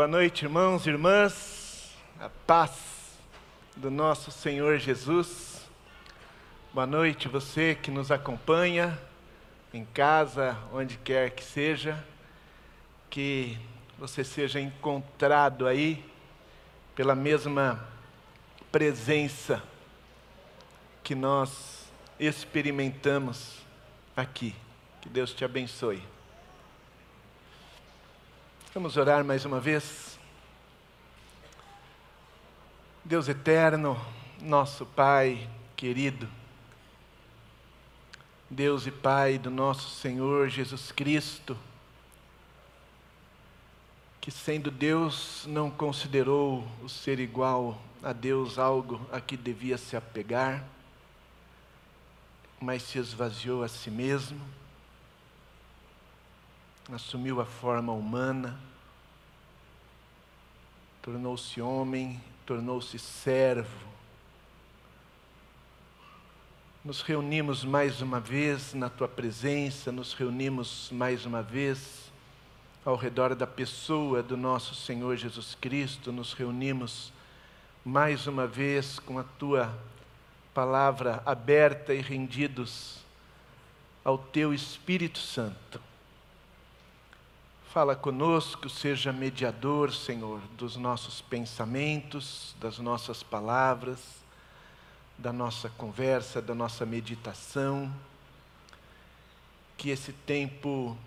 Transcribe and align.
Boa 0.00 0.08
noite, 0.08 0.46
irmãos 0.46 0.86
e 0.86 0.88
irmãs. 0.88 1.94
A 2.18 2.30
paz 2.46 3.18
do 3.76 3.90
nosso 3.90 4.30
Senhor 4.30 4.78
Jesus. 4.78 5.68
Boa 6.72 6.86
noite, 6.86 7.28
você 7.28 7.74
que 7.74 7.90
nos 7.90 8.10
acompanha 8.10 8.98
em 9.74 9.84
casa, 9.84 10.56
onde 10.72 10.96
quer 10.96 11.32
que 11.32 11.44
seja. 11.44 12.02
Que 13.10 13.58
você 13.98 14.24
seja 14.24 14.58
encontrado 14.58 15.66
aí 15.66 16.02
pela 16.96 17.14
mesma 17.14 17.86
presença 18.72 19.62
que 21.04 21.14
nós 21.14 21.92
experimentamos 22.18 23.58
aqui. 24.16 24.54
Que 25.02 25.10
Deus 25.10 25.34
te 25.34 25.44
abençoe. 25.44 26.02
Vamos 28.72 28.96
orar 28.96 29.24
mais 29.24 29.44
uma 29.44 29.58
vez. 29.58 30.16
Deus 33.04 33.28
eterno, 33.28 34.00
nosso 34.40 34.86
Pai 34.86 35.50
querido, 35.74 36.28
Deus 38.48 38.86
e 38.86 38.92
Pai 38.92 39.38
do 39.38 39.50
nosso 39.50 39.90
Senhor 39.96 40.48
Jesus 40.48 40.92
Cristo, 40.92 41.58
que 44.20 44.30
sendo 44.30 44.70
Deus 44.70 45.44
não 45.48 45.68
considerou 45.68 46.64
o 46.80 46.88
ser 46.88 47.18
igual 47.18 47.76
a 48.00 48.12
Deus 48.12 48.56
algo 48.56 49.04
a 49.10 49.20
que 49.20 49.36
devia 49.36 49.78
se 49.78 49.96
apegar, 49.96 50.64
mas 52.60 52.84
se 52.84 52.98
esvaziou 53.00 53.64
a 53.64 53.68
si 53.68 53.90
mesmo 53.90 54.59
assumiu 56.88 57.40
a 57.40 57.44
forma 57.44 57.92
humana, 57.92 58.58
tornou-se 61.02 61.60
homem, 61.60 62.20
tornou-se 62.44 62.98
servo. 62.98 63.88
Nos 66.84 67.02
reunimos 67.02 67.64
mais 67.64 68.00
uma 68.00 68.18
vez 68.18 68.74
na 68.74 68.88
tua 68.88 69.06
presença, 69.06 69.92
nos 69.92 70.14
reunimos 70.14 70.88
mais 70.90 71.26
uma 71.26 71.42
vez 71.42 72.10
ao 72.84 72.96
redor 72.96 73.34
da 73.34 73.46
pessoa 73.46 74.22
do 74.22 74.36
nosso 74.36 74.74
Senhor 74.74 75.16
Jesus 75.16 75.54
Cristo, 75.54 76.10
nos 76.10 76.32
reunimos 76.32 77.12
mais 77.84 78.26
uma 78.26 78.46
vez 78.46 78.98
com 78.98 79.18
a 79.18 79.24
tua 79.38 79.72
palavra 80.52 81.22
aberta 81.24 81.94
e 81.94 82.00
rendidos 82.00 82.98
ao 84.02 84.18
teu 84.18 84.52
Espírito 84.52 85.18
Santo 85.18 85.89
Fala 87.72 87.94
conosco, 87.94 88.68
seja 88.68 89.12
mediador, 89.12 89.94
Senhor, 89.94 90.40
dos 90.58 90.76
nossos 90.76 91.20
pensamentos, 91.20 92.52
das 92.58 92.80
nossas 92.80 93.22
palavras, 93.22 94.00
da 95.16 95.32
nossa 95.32 95.68
conversa, 95.68 96.42
da 96.42 96.52
nossa 96.52 96.84
meditação. 96.84 97.88
Que 99.76 99.90
esse 99.90 100.12
tempo 100.12 100.98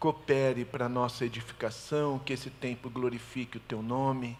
coopere 0.00 0.64
para 0.64 0.86
a 0.86 0.88
nossa 0.88 1.26
edificação, 1.26 2.18
que 2.18 2.32
esse 2.32 2.48
tempo 2.48 2.88
glorifique 2.88 3.58
o 3.58 3.60
Teu 3.68 3.82
nome, 3.82 4.38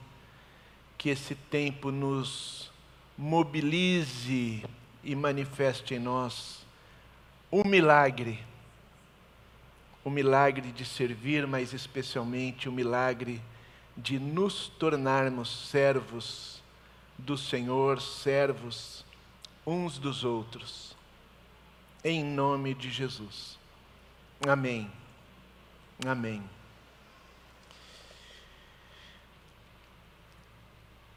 que 0.97 1.11
esse 1.11 1.35
tempo 1.35 1.91
nos 1.91 2.73
mobilize 3.19 4.65
e 5.03 5.15
manifeste 5.15 5.97
em 5.97 5.99
nós 5.99 6.65
um 7.53 7.63
milagre 7.63 8.43
o 10.05 10.11
milagre 10.11 10.71
de 10.71 10.85
servir, 10.85 11.47
mas 11.47 11.73
especialmente 11.73 12.69
o 12.69 12.73
milagre 12.73 13.41
de 13.97 14.19
nos 14.19 14.69
tornarmos 14.69 15.69
servos 15.69 16.63
do 17.17 17.39
Senhor, 17.39 18.01
servos 18.01 19.05
uns 19.67 19.99
dos 19.99 20.25
outros. 20.25 20.95
Em 22.05 22.23
nome 22.23 22.75
de 22.75 22.91
Jesus. 22.91 23.59
Amém. 24.47 24.91
Amém. 26.07 26.43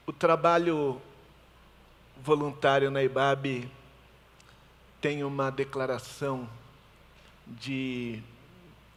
O 0.06 0.14
trabalho 0.14 1.02
voluntário 2.24 2.90
na 2.90 3.04
IBAB 3.04 3.70
tem 5.02 5.24
uma 5.24 5.50
declaração 5.52 6.50
de 7.46 8.24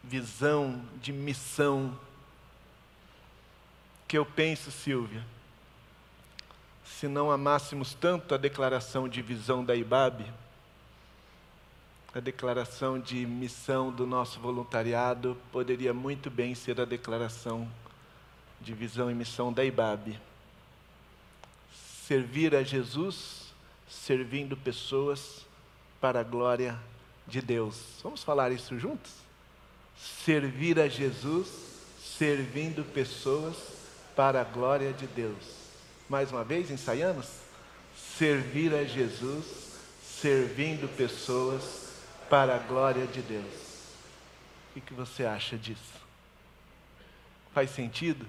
visão, 0.02 0.82
de 1.00 1.12
missão, 1.12 1.98
que 4.08 4.18
eu 4.18 4.26
penso, 4.26 4.70
Silvia, 4.70 5.24
se 6.84 7.06
não 7.06 7.30
amássemos 7.30 7.94
tanto 7.94 8.34
a 8.34 8.38
declaração 8.38 9.08
de 9.08 9.22
visão 9.22 9.64
da 9.64 9.74
IBAB, 9.74 10.26
a 12.12 12.18
declaração 12.18 12.98
de 12.98 13.24
missão 13.24 13.92
do 13.92 14.04
nosso 14.04 14.40
voluntariado 14.40 15.36
poderia 15.52 15.94
muito 15.94 16.28
bem 16.28 16.56
ser 16.56 16.80
a 16.80 16.84
declaração 16.84 17.70
de 18.60 18.74
visão 18.74 19.10
e 19.10 19.14
missão 19.14 19.52
da 19.52 19.64
IBAB. 19.64 20.18
Servir 22.04 22.54
a 22.56 22.64
Jesus, 22.64 23.54
servindo 23.88 24.56
pessoas 24.56 25.46
para 26.00 26.20
a 26.20 26.24
glória 26.24 26.76
de 27.28 27.40
Deus. 27.40 28.00
Vamos 28.02 28.24
falar 28.24 28.50
isso 28.50 28.76
juntos? 28.76 29.19
Servir 30.24 30.78
a 30.78 30.88
Jesus, 30.88 31.48
servindo 32.00 32.84
pessoas 32.84 33.56
para 34.16 34.40
a 34.40 34.44
glória 34.44 34.92
de 34.92 35.06
Deus. 35.06 35.60
Mais 36.08 36.30
uma 36.30 36.44
vez, 36.44 36.70
ensaiamos? 36.70 37.26
Servir 37.96 38.74
a 38.74 38.84
Jesus, 38.84 39.78
servindo 40.02 40.88
pessoas 40.96 41.92
para 42.28 42.56
a 42.56 42.58
glória 42.58 43.06
de 43.06 43.22
Deus. 43.22 43.70
O 44.76 44.80
que 44.80 44.94
você 44.94 45.24
acha 45.24 45.56
disso? 45.56 46.00
Faz 47.52 47.70
sentido? 47.70 48.26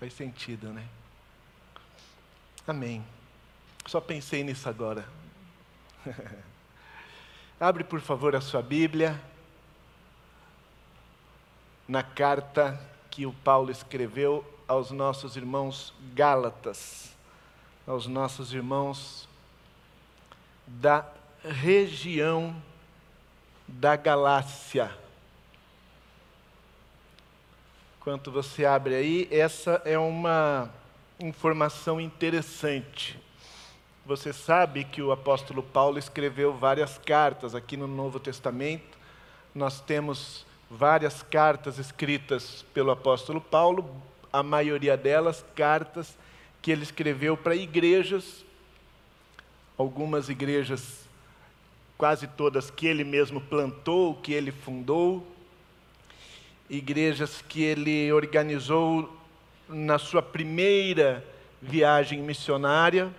Faz 0.00 0.12
sentido, 0.12 0.68
né? 0.68 0.86
Amém. 2.66 3.04
Só 3.86 4.00
pensei 4.00 4.42
nisso 4.42 4.68
agora. 4.68 5.06
Abre, 7.60 7.84
por 7.84 8.00
favor, 8.00 8.34
a 8.34 8.40
sua 8.40 8.62
Bíblia 8.62 9.20
na 11.86 12.02
carta 12.02 12.80
que 13.10 13.26
o 13.26 13.32
Paulo 13.32 13.70
escreveu 13.70 14.44
aos 14.66 14.90
nossos 14.90 15.36
irmãos 15.36 15.92
Gálatas, 16.14 17.14
aos 17.86 18.06
nossos 18.06 18.52
irmãos 18.52 19.28
da 20.66 21.06
região 21.42 22.54
da 23.68 23.96
Galácia. 23.96 24.90
Enquanto 27.98 28.30
você 28.30 28.64
abre 28.64 28.94
aí, 28.94 29.28
essa 29.30 29.80
é 29.84 29.98
uma 29.98 30.70
informação 31.20 32.00
interessante. 32.00 33.18
Você 34.04 34.32
sabe 34.32 34.84
que 34.84 35.00
o 35.00 35.12
apóstolo 35.12 35.62
Paulo 35.62 35.98
escreveu 35.98 36.52
várias 36.52 36.98
cartas 36.98 37.54
aqui 37.54 37.76
no 37.76 37.86
Novo 37.86 38.20
Testamento. 38.20 38.98
Nós 39.54 39.80
temos 39.80 40.44
várias 40.74 41.22
cartas 41.22 41.78
escritas 41.78 42.64
pelo 42.74 42.90
apóstolo 42.90 43.40
Paulo, 43.40 43.88
a 44.32 44.42
maioria 44.42 44.96
delas 44.96 45.44
cartas 45.54 46.16
que 46.60 46.70
ele 46.70 46.82
escreveu 46.82 47.36
para 47.36 47.54
igrejas, 47.54 48.44
algumas 49.78 50.28
igrejas, 50.28 51.08
quase 51.96 52.26
todas 52.26 52.70
que 52.70 52.86
ele 52.86 53.04
mesmo 53.04 53.40
plantou, 53.40 54.14
que 54.16 54.32
ele 54.32 54.50
fundou, 54.50 55.24
igrejas 56.68 57.42
que 57.42 57.62
ele 57.62 58.12
organizou 58.12 59.16
na 59.68 59.98
sua 59.98 60.22
primeira 60.22 61.24
viagem 61.62 62.20
missionária 62.20 63.10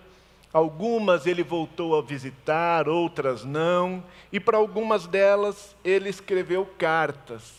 Algumas 0.56 1.28
ele 1.28 1.44
voltou 1.44 2.00
a 2.00 2.02
visitar, 2.02 2.88
outras 2.88 3.44
não, 3.44 4.02
e 4.32 4.40
para 4.40 4.56
algumas 4.56 5.06
delas 5.06 5.76
ele 5.84 6.08
escreveu 6.08 6.66
cartas. 6.66 7.56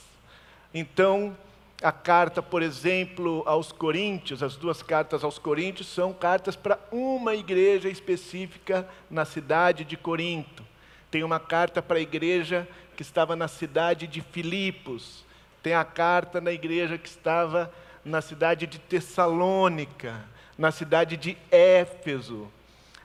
Então, 0.73 1.37
a 1.83 1.93
carta, 1.93 2.41
por 2.41 2.63
exemplo, 2.63 3.43
aos 3.45 3.71
Coríntios, 3.71 4.43
as 4.43 4.57
duas 4.57 4.83
cartas 4.83 5.23
aos 5.23 5.39
Coríntios 5.39 5.89
são 5.89 6.15
cartas 6.15 6.57
para 6.57 6.79
uma 6.91 7.35
igreja 7.35 7.91
específica 7.91 8.89
na 9.11 9.27
cidade 9.27 9.85
de 9.85 9.99
Corinto. 9.99 10.65
Tem 11.11 11.23
uma 11.23 11.39
carta 11.39 11.83
para 11.83 11.99
a 11.99 12.01
igreja 12.01 12.67
que 12.97 13.03
estava 13.03 13.37
na 13.37 13.47
cidade 13.47 14.07
de 14.07 14.23
Filipos. 14.23 15.23
Tem 15.63 15.75
a 15.75 15.85
carta 15.85 16.41
na 16.41 16.51
igreja 16.51 16.97
que 16.97 17.11
estava 17.11 17.71
na 18.03 18.23
cidade 18.23 18.67
de 18.67 18.79
Tessalônica, 18.79 20.25
na 20.57 20.71
cidade 20.71 21.19
de 21.19 21.37
Éfeso 21.51 22.51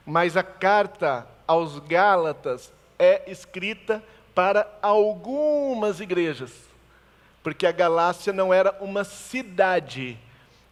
mas 0.04 0.36
a 0.36 0.42
carta 0.42 1.26
aos 1.46 1.78
Gálatas 1.78 2.72
é 2.98 3.30
escrita 3.30 4.02
para 4.34 4.66
algumas 4.80 6.00
igrejas, 6.00 6.52
porque 7.42 7.66
a 7.66 7.72
Galácia 7.72 8.32
não 8.32 8.52
era 8.52 8.76
uma 8.80 9.04
cidade, 9.04 10.18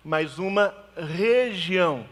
mas 0.04 0.38
uma 0.38 0.74
região. 0.96 2.06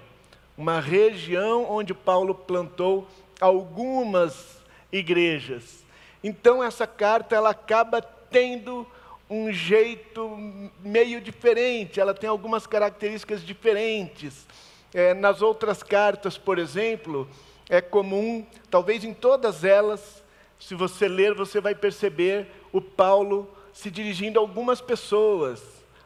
Uma 0.56 0.80
região 0.80 1.70
onde 1.70 1.94
Paulo 1.94 2.34
plantou 2.34 3.06
algumas 3.40 4.58
igrejas. 4.90 5.84
Então 6.22 6.62
essa 6.62 6.86
carta 6.86 7.36
ela 7.36 7.50
acaba 7.50 8.02
tendo 8.02 8.86
um 9.30 9.52
jeito 9.52 10.36
meio 10.80 11.20
diferente, 11.20 12.00
ela 12.00 12.14
tem 12.14 12.28
algumas 12.28 12.66
características 12.66 13.44
diferentes. 13.44 14.46
É, 14.92 15.12
nas 15.14 15.42
outras 15.42 15.82
cartas, 15.82 16.38
por 16.38 16.58
exemplo, 16.58 17.28
é 17.68 17.80
comum, 17.80 18.46
talvez 18.70 19.04
em 19.04 19.12
todas 19.12 19.64
elas, 19.64 20.22
se 20.58 20.74
você 20.74 21.06
ler, 21.06 21.34
você 21.34 21.60
vai 21.60 21.74
perceber 21.74 22.48
o 22.72 22.80
Paulo 22.80 23.48
se 23.72 23.90
dirigindo 23.90 24.38
a 24.38 24.42
algumas 24.42 24.80
pessoas. 24.80 25.62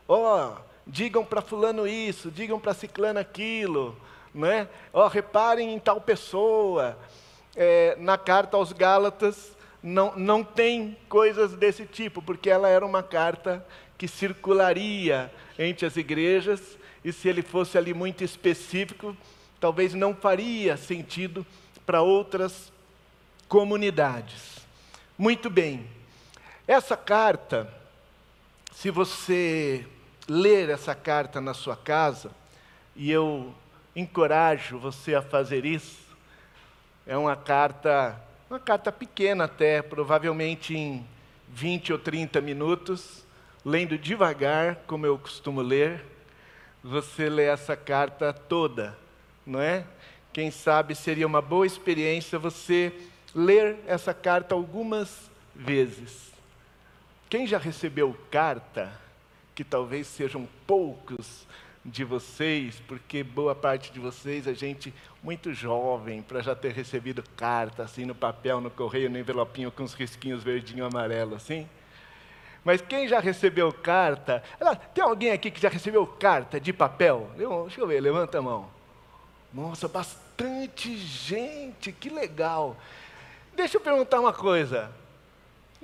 Ó, 0.08 0.48
oh, 0.48 0.60
digam 0.86 1.24
para 1.24 1.40
fulano 1.40 1.86
isso, 1.86 2.30
digam 2.30 2.58
para 2.58 2.74
ciclano 2.74 3.20
aquilo, 3.20 3.96
né? 4.34 4.68
Ó, 4.92 5.04
oh, 5.04 5.08
reparem 5.08 5.72
em 5.72 5.78
tal 5.78 6.00
pessoa. 6.00 6.98
É, 7.54 7.96
na 8.00 8.18
carta 8.18 8.56
aos 8.56 8.72
Gálatas, 8.72 9.56
não, 9.82 10.14
não 10.16 10.42
tem 10.42 10.96
coisas 11.08 11.52
desse 11.54 11.86
tipo, 11.86 12.20
porque 12.20 12.50
ela 12.50 12.68
era 12.68 12.84
uma 12.84 13.02
carta 13.02 13.64
que 13.96 14.08
circularia 14.08 15.30
entre 15.58 15.86
as 15.86 15.96
igrejas, 15.96 16.78
e 17.04 17.12
se 17.12 17.28
ele 17.28 17.42
fosse 17.42 17.76
ali 17.76 17.92
muito 17.92 18.22
específico, 18.22 19.16
talvez 19.60 19.94
não 19.94 20.14
faria 20.14 20.76
sentido 20.76 21.46
para 21.84 22.02
outras 22.02 22.72
comunidades. 23.48 24.58
Muito 25.18 25.50
bem, 25.50 25.86
essa 26.66 26.96
carta, 26.96 27.72
se 28.72 28.90
você 28.90 29.86
ler 30.28 30.70
essa 30.70 30.94
carta 30.94 31.40
na 31.40 31.54
sua 31.54 31.76
casa, 31.76 32.30
e 32.94 33.10
eu 33.10 33.52
encorajo 33.94 34.78
você 34.78 35.14
a 35.14 35.22
fazer 35.22 35.64
isso, 35.64 36.02
é 37.06 37.16
uma 37.16 37.36
carta 37.36 38.20
uma 38.52 38.60
carta 38.60 38.92
pequena 38.92 39.44
até, 39.44 39.80
provavelmente 39.80 40.76
em 40.76 41.06
20 41.48 41.94
ou 41.94 41.98
30 41.98 42.38
minutos, 42.42 43.24
lendo 43.64 43.96
devagar, 43.96 44.76
como 44.86 45.06
eu 45.06 45.18
costumo 45.18 45.62
ler, 45.62 46.04
você 46.82 47.28
lê 47.28 47.44
essa 47.44 47.76
carta 47.76 48.32
toda, 48.32 48.98
não 49.46 49.60
é? 49.60 49.84
Quem 50.32 50.50
sabe 50.50 50.94
seria 50.94 51.26
uma 51.26 51.42
boa 51.42 51.66
experiência 51.66 52.38
você 52.38 52.92
ler 53.34 53.78
essa 53.86 54.12
carta 54.12 54.54
algumas 54.54 55.30
vezes. 55.54 56.32
Quem 57.28 57.46
já 57.46 57.58
recebeu 57.58 58.16
carta, 58.30 58.92
que 59.54 59.62
talvez 59.62 60.06
sejam 60.06 60.48
poucos 60.66 61.46
de 61.84 62.04
vocês, 62.04 62.80
porque 62.86 63.22
boa 63.22 63.54
parte 63.54 63.92
de 63.92 63.98
vocês 63.98 64.46
é 64.46 64.54
gente 64.54 64.94
muito 65.22 65.52
jovem 65.52 66.22
para 66.22 66.40
já 66.40 66.54
ter 66.54 66.72
recebido 66.72 67.22
carta 67.36 67.82
assim 67.82 68.04
no 68.04 68.14
papel, 68.14 68.60
no 68.60 68.70
correio, 68.70 69.10
no 69.10 69.18
envelopinho 69.18 69.70
com 69.70 69.82
os 69.82 69.94
risquinhos 69.94 70.42
verdinho 70.42 70.84
amarelo 70.84 71.34
assim. 71.34 71.68
Mas 72.64 72.80
quem 72.80 73.08
já 73.08 73.18
recebeu 73.18 73.72
carta? 73.72 74.42
Tem 74.94 75.02
alguém 75.02 75.32
aqui 75.32 75.50
que 75.50 75.60
já 75.60 75.68
recebeu 75.68 76.06
carta 76.06 76.60
de 76.60 76.72
papel? 76.72 77.28
Deixa 77.36 77.80
eu 77.80 77.86
ver, 77.86 78.00
levanta 78.00 78.38
a 78.38 78.42
mão. 78.42 78.68
Nossa, 79.52 79.88
bastante 79.88 80.96
gente, 80.96 81.92
que 81.92 82.08
legal. 82.08 82.76
Deixa 83.54 83.76
eu 83.76 83.80
perguntar 83.80 84.20
uma 84.20 84.32
coisa. 84.32 84.90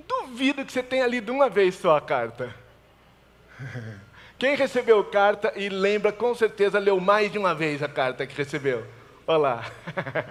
Duvido 0.07 0.65
que 0.65 0.71
você 0.71 0.81
tenha 0.81 1.05
lido 1.05 1.31
uma 1.31 1.49
vez 1.49 1.75
só 1.75 1.97
a 1.97 2.01
carta. 2.01 2.53
Quem 4.39 4.55
recebeu 4.55 5.03
carta 5.03 5.51
e 5.55 5.67
lembra, 5.67 6.13
com 6.13 6.33
certeza 6.33 6.79
leu 6.79 6.99
mais 6.99 7.29
de 7.29 7.37
uma 7.37 7.53
vez 7.53 7.83
a 7.83 7.89
carta 7.89 8.25
que 8.25 8.35
recebeu. 8.35 8.85
Olha 9.27 9.37
lá. 9.37 9.71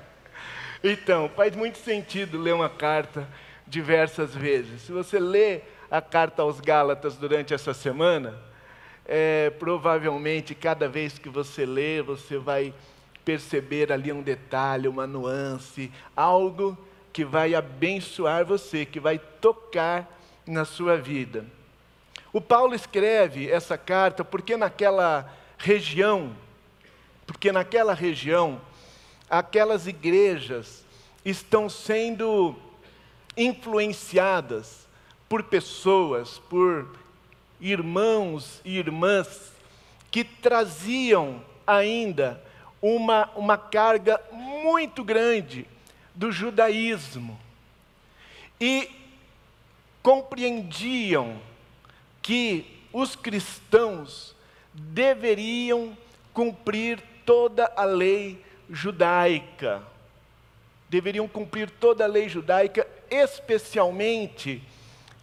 então, 0.82 1.30
faz 1.36 1.54
muito 1.54 1.76
sentido 1.76 2.38
ler 2.38 2.54
uma 2.54 2.70
carta 2.70 3.28
diversas 3.66 4.34
vezes. 4.34 4.80
Se 4.82 4.92
você 4.92 5.18
lê 5.18 5.60
a 5.90 6.00
carta 6.00 6.42
aos 6.42 6.60
Gálatas 6.60 7.16
durante 7.16 7.54
essa 7.54 7.72
semana, 7.72 8.38
é, 9.06 9.50
provavelmente 9.58 10.54
cada 10.54 10.88
vez 10.88 11.18
que 11.18 11.28
você 11.28 11.64
lê, 11.64 12.02
você 12.02 12.36
vai 12.36 12.74
perceber 13.24 13.92
ali 13.92 14.12
um 14.12 14.22
detalhe, 14.22 14.88
uma 14.88 15.06
nuance, 15.06 15.90
algo 16.16 16.76
que 17.12 17.24
vai 17.24 17.54
abençoar 17.54 18.44
você, 18.44 18.84
que 18.84 19.00
vai 19.00 19.18
tocar 19.18 20.18
na 20.46 20.64
sua 20.64 20.96
vida. 20.96 21.44
O 22.32 22.40
Paulo 22.40 22.74
escreve 22.74 23.50
essa 23.50 23.78
carta 23.78 24.24
porque 24.24 24.56
naquela 24.56 25.30
região, 25.56 26.36
porque 27.26 27.50
naquela 27.50 27.94
região, 27.94 28.60
aquelas 29.28 29.86
igrejas 29.86 30.84
estão 31.24 31.68
sendo 31.68 32.54
influenciadas 33.36 34.87
por 35.28 35.42
pessoas, 35.44 36.38
por 36.48 36.88
irmãos 37.60 38.60
e 38.64 38.78
irmãs 38.78 39.52
que 40.10 40.24
traziam 40.24 41.42
ainda 41.66 42.42
uma, 42.80 43.30
uma 43.36 43.58
carga 43.58 44.20
muito 44.32 45.04
grande 45.04 45.66
do 46.14 46.32
judaísmo 46.32 47.38
e 48.60 48.90
compreendiam 50.02 51.40
que 52.22 52.78
os 52.92 53.14
cristãos 53.14 54.34
deveriam 54.72 55.96
cumprir 56.32 57.02
toda 57.26 57.70
a 57.76 57.84
lei 57.84 58.42
judaica. 58.70 59.82
Deveriam 60.88 61.28
cumprir 61.28 61.68
toda 61.68 62.04
a 62.04 62.06
lei 62.06 62.28
judaica, 62.28 62.86
especialmente, 63.10 64.62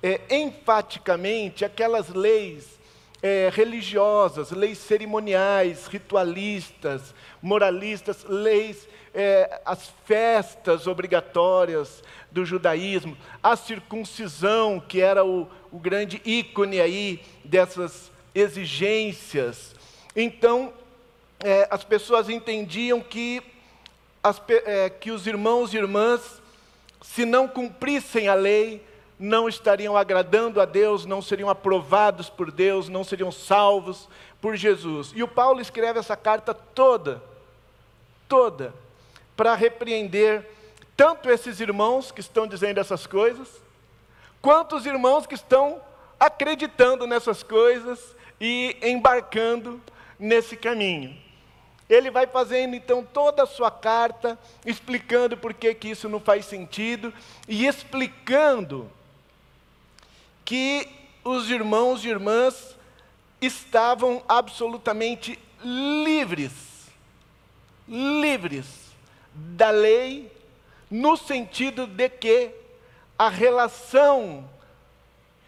é, 0.05 0.21
enfaticamente, 0.29 1.65
aquelas 1.65 2.09
leis 2.09 2.77
é, 3.23 3.49
religiosas, 3.51 4.51
leis 4.51 4.77
cerimoniais, 4.77 5.87
ritualistas, 5.87 7.15
moralistas, 7.41 8.23
leis, 8.23 8.87
é, 9.15 9.61
as 9.65 9.91
festas 10.05 10.85
obrigatórias 10.85 12.03
do 12.29 12.45
judaísmo, 12.45 13.17
a 13.41 13.55
circuncisão, 13.55 14.79
que 14.79 15.01
era 15.01 15.25
o, 15.25 15.47
o 15.71 15.79
grande 15.79 16.21
ícone 16.23 16.79
aí 16.79 17.19
dessas 17.43 18.11
exigências. 18.35 19.73
Então, 20.15 20.71
é, 21.43 21.67
as 21.71 21.83
pessoas 21.83 22.29
entendiam 22.29 23.01
que, 23.01 23.41
as, 24.21 24.39
é, 24.49 24.87
que 24.87 25.09
os 25.09 25.25
irmãos 25.25 25.73
e 25.73 25.77
irmãs, 25.77 26.43
se 27.01 27.25
não 27.25 27.47
cumprissem 27.47 28.27
a 28.27 28.35
lei, 28.35 28.85
não 29.17 29.47
estariam 29.47 29.95
agradando 29.95 30.59
a 30.59 30.65
Deus, 30.65 31.05
não 31.05 31.21
seriam 31.21 31.49
aprovados 31.49 32.29
por 32.29 32.51
Deus, 32.51 32.89
não 32.89 33.03
seriam 33.03 33.31
salvos 33.31 34.09
por 34.41 34.55
Jesus. 34.55 35.11
E 35.15 35.23
o 35.23 35.27
Paulo 35.27 35.61
escreve 35.61 35.99
essa 35.99 36.15
carta 36.15 36.53
toda, 36.53 37.21
toda, 38.27 38.73
para 39.35 39.55
repreender 39.55 40.49
tanto 40.97 41.29
esses 41.29 41.59
irmãos 41.59 42.11
que 42.11 42.21
estão 42.21 42.47
dizendo 42.47 42.79
essas 42.79 43.05
coisas, 43.05 43.65
Quantos 44.45 44.85
irmãos 44.85 45.25
que 45.25 45.33
estão 45.33 45.81
acreditando 46.19 47.07
nessas 47.07 47.41
coisas 47.41 48.15
e 48.39 48.77
embarcando 48.79 49.81
nesse 50.19 50.55
caminho? 50.55 51.17
Ele 51.89 52.11
vai 52.11 52.27
fazendo 52.27 52.75
então 52.75 53.03
toda 53.03 53.41
a 53.41 53.47
sua 53.47 53.71
carta, 53.71 54.37
explicando 54.63 55.35
por 55.35 55.51
que, 55.51 55.73
que 55.73 55.89
isso 55.89 56.07
não 56.07 56.19
faz 56.19 56.45
sentido 56.45 57.11
e 57.47 57.65
explicando 57.65 58.87
que 60.45 60.87
os 61.23 61.49
irmãos 61.49 62.05
e 62.05 62.09
irmãs 62.09 62.77
estavam 63.41 64.23
absolutamente 64.27 65.37
livres, 65.63 66.53
livres 67.87 68.65
da 69.33 69.71
lei, 69.71 70.31
no 70.89 71.17
sentido 71.17 71.87
de 71.87 72.07
que 72.07 72.51
a 73.17 73.27
relação 73.27 74.47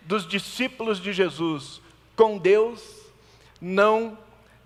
dos 0.01 0.27
discípulos 0.27 0.99
de 0.99 1.13
Jesus 1.13 1.79
com 2.15 2.37
Deus 2.37 2.81
não 3.61 4.17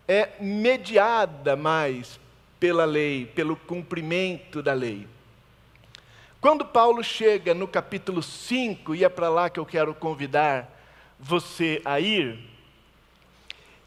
é 0.07 0.29
mediada 0.39 1.55
mais 1.55 2.19
pela 2.59 2.85
lei, 2.85 3.25
pelo 3.25 3.55
cumprimento 3.55 4.61
da 4.61 4.73
lei. 4.73 5.07
Quando 6.41 6.65
Paulo 6.65 7.03
chega 7.03 7.53
no 7.53 7.67
capítulo 7.67 8.23
5, 8.23 8.95
e 8.95 9.03
é 9.03 9.09
para 9.09 9.29
lá 9.29 9.47
que 9.47 9.59
eu 9.59 9.65
quero 9.65 9.93
convidar 9.93 10.67
você 11.19 11.79
a 11.85 11.99
ir, 11.99 12.39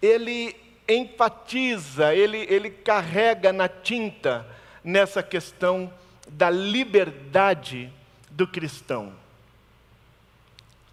ele 0.00 0.54
enfatiza, 0.88 2.14
ele, 2.14 2.46
ele 2.48 2.70
carrega 2.70 3.52
na 3.52 3.68
tinta 3.68 4.46
nessa 4.84 5.20
questão 5.20 5.92
da 6.28 6.48
liberdade 6.48 7.92
do 8.30 8.46
cristão, 8.46 9.12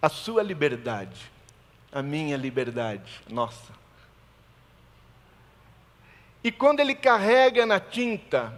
a 0.00 0.08
sua 0.08 0.42
liberdade. 0.42 1.30
a 1.92 2.02
minha 2.02 2.38
liberdade. 2.38 3.20
Nossa. 3.28 3.70
E 6.42 6.50
quando 6.50 6.80
ele 6.80 6.94
carrega 6.94 7.66
na 7.66 7.78
tinta 7.78 8.52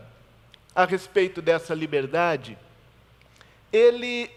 a 0.74 0.84
respeito 0.84 1.42
dessa 1.42 1.74
liberdade, 1.74 2.56
ele 3.74 4.30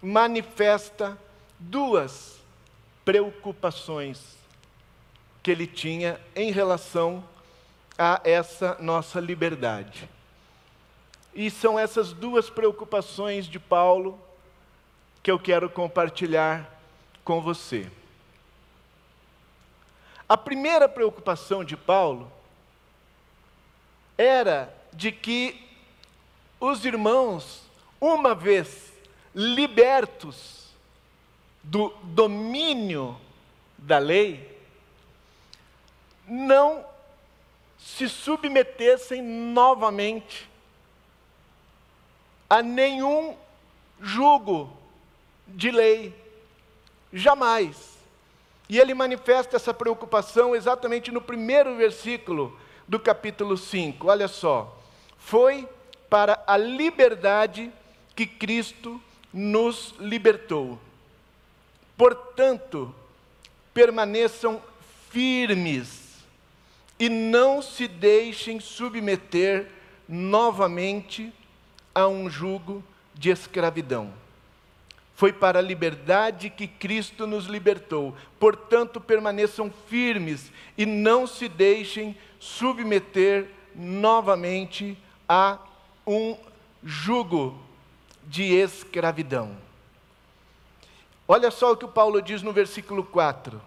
manifesta 0.00 1.18
duas 1.58 2.38
preocupações 3.04 4.38
que 5.42 5.50
ele 5.50 5.66
tinha 5.66 6.20
em 6.36 6.52
relação 6.52 7.24
a 7.98 8.20
essa 8.22 8.76
nossa 8.78 9.18
liberdade. 9.18 10.08
E 11.34 11.50
são 11.50 11.76
essas 11.76 12.12
duas 12.12 12.48
preocupações 12.48 13.46
de 13.46 13.58
Paulo 13.58 14.16
que 15.20 15.32
eu 15.32 15.38
quero 15.38 15.68
compartilhar 15.68 16.80
com 17.24 17.40
você. 17.40 17.90
A 20.28 20.36
primeira 20.36 20.88
preocupação 20.88 21.64
de 21.64 21.76
Paulo 21.76 22.30
era 24.16 24.72
de 24.92 25.10
que 25.10 25.68
os 26.60 26.84
irmãos, 26.84 27.69
uma 28.00 28.34
vez 28.34 28.92
libertos 29.34 30.70
do 31.62 31.90
domínio 32.02 33.16
da 33.76 33.98
lei, 33.98 34.58
não 36.26 36.84
se 37.78 38.08
submetessem 38.08 39.22
novamente 39.22 40.48
a 42.48 42.62
nenhum 42.62 43.36
jugo 44.00 44.76
de 45.46 45.70
lei. 45.70 46.14
Jamais. 47.12 47.98
E 48.68 48.78
ele 48.78 48.94
manifesta 48.94 49.56
essa 49.56 49.74
preocupação 49.74 50.54
exatamente 50.54 51.10
no 51.10 51.20
primeiro 51.20 51.76
versículo 51.76 52.58
do 52.86 52.98
capítulo 53.00 53.56
5. 53.56 54.06
Olha 54.08 54.28
só. 54.28 54.76
Foi 55.18 55.68
para 56.08 56.42
a 56.46 56.56
liberdade 56.56 57.72
que 58.14 58.26
Cristo 58.26 59.00
nos 59.32 59.94
libertou. 59.98 60.78
Portanto, 61.96 62.94
permaneçam 63.72 64.62
firmes 65.10 66.10
e 66.98 67.08
não 67.08 67.62
se 67.62 67.88
deixem 67.88 68.60
submeter 68.60 69.70
novamente 70.08 71.32
a 71.94 72.06
um 72.06 72.28
jugo 72.28 72.84
de 73.14 73.30
escravidão. 73.30 74.12
Foi 75.14 75.32
para 75.32 75.58
a 75.58 75.62
liberdade 75.62 76.48
que 76.48 76.66
Cristo 76.66 77.26
nos 77.26 77.44
libertou. 77.44 78.16
Portanto, 78.38 79.00
permaneçam 79.00 79.70
firmes 79.88 80.50
e 80.78 80.86
não 80.86 81.26
se 81.26 81.48
deixem 81.48 82.16
submeter 82.38 83.48
novamente 83.74 84.96
a 85.28 85.58
um 86.06 86.36
jugo 86.82 87.58
de 88.30 88.44
escravidão. 88.44 89.56
Olha 91.26 91.50
só 91.50 91.72
o 91.72 91.76
que 91.76 91.84
o 91.84 91.88
Paulo 91.88 92.22
diz 92.22 92.42
no 92.42 92.52
versículo 92.52 93.02
4. 93.02 93.60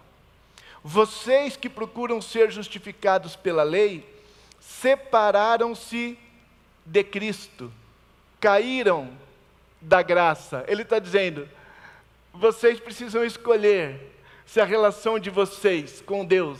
Vocês 0.82 1.54
que 1.54 1.68
procuram 1.68 2.22
ser 2.22 2.50
justificados 2.50 3.36
pela 3.36 3.62
lei, 3.62 4.08
separaram-se 4.58 6.18
de 6.84 7.04
Cristo, 7.04 7.70
caíram 8.40 9.10
da 9.82 10.00
graça. 10.00 10.64
Ele 10.66 10.80
está 10.80 10.98
dizendo: 10.98 11.46
vocês 12.32 12.80
precisam 12.80 13.22
escolher 13.22 14.14
se 14.46 14.62
a 14.62 14.64
relação 14.64 15.18
de 15.18 15.28
vocês 15.28 16.00
com 16.00 16.24
Deus 16.24 16.58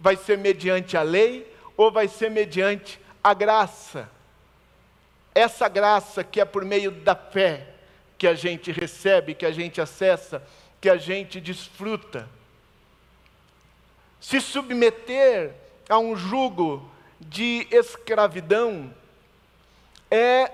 vai 0.00 0.16
ser 0.16 0.38
mediante 0.38 0.96
a 0.96 1.02
lei 1.02 1.54
ou 1.76 1.92
vai 1.92 2.08
ser 2.08 2.30
mediante 2.30 2.98
a 3.22 3.34
graça. 3.34 4.10
Essa 5.34 5.68
graça 5.68 6.22
que 6.22 6.40
é 6.40 6.44
por 6.44 6.64
meio 6.64 6.90
da 6.90 7.14
fé 7.14 7.68
que 8.18 8.26
a 8.26 8.34
gente 8.34 8.70
recebe, 8.70 9.34
que 9.34 9.46
a 9.46 9.50
gente 9.50 9.80
acessa, 9.80 10.42
que 10.80 10.88
a 10.88 10.96
gente 10.96 11.40
desfruta. 11.40 12.28
Se 14.20 14.40
submeter 14.40 15.52
a 15.88 15.98
um 15.98 16.16
jugo 16.16 16.90
de 17.18 17.66
escravidão 17.70 18.92
é 20.10 20.52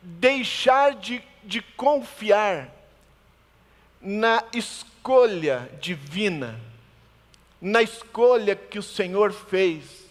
deixar 0.00 0.94
de, 0.94 1.22
de 1.42 1.60
confiar 1.60 2.70
na 4.00 4.44
escolha 4.52 5.70
divina, 5.80 6.60
na 7.60 7.82
escolha 7.82 8.54
que 8.54 8.78
o 8.78 8.82
Senhor 8.82 9.32
fez 9.32 10.06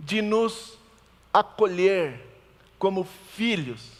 de 0.00 0.20
nos 0.20 0.77
acolher 1.32 2.20
como 2.78 3.04
filhos, 3.34 3.90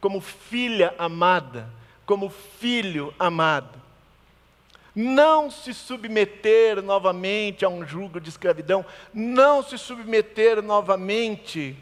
como 0.00 0.20
filha 0.20 0.94
amada, 0.98 1.68
como 2.04 2.30
filho 2.30 3.12
amado. 3.18 3.80
Não 4.94 5.50
se 5.50 5.74
submeter 5.74 6.82
novamente 6.82 7.64
a 7.64 7.68
um 7.68 7.86
jugo 7.86 8.18
de 8.20 8.30
escravidão, 8.30 8.84
não 9.12 9.62
se 9.62 9.76
submeter 9.76 10.62
novamente 10.62 11.76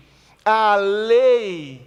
à 0.45 0.75
lei 0.75 1.87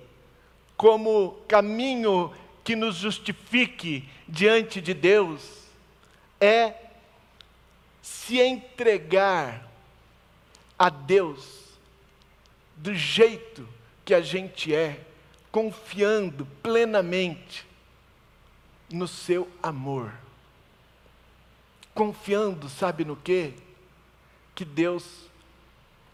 como 0.78 1.38
caminho 1.48 2.34
que 2.64 2.76
nos 2.76 2.96
justifique 2.96 4.08
diante 4.28 4.80
de 4.80 4.94
Deus 4.94 5.42
é 6.40 6.74
se 8.02 8.40
entregar 8.40 9.68
a 10.78 10.90
Deus 10.90 11.67
do 12.78 12.94
jeito 12.96 13.68
que 14.06 14.14
a 14.14 14.22
gente 14.22 14.74
é, 14.74 15.06
confiando 15.52 16.46
plenamente 16.64 17.66
no 18.90 19.08
seu 19.08 19.50
amor. 19.62 20.14
Confiando, 21.94 22.70
sabe 22.70 23.04
no 23.04 23.16
quê? 23.16 23.54
Que 24.56 24.64
Deus 24.64 25.04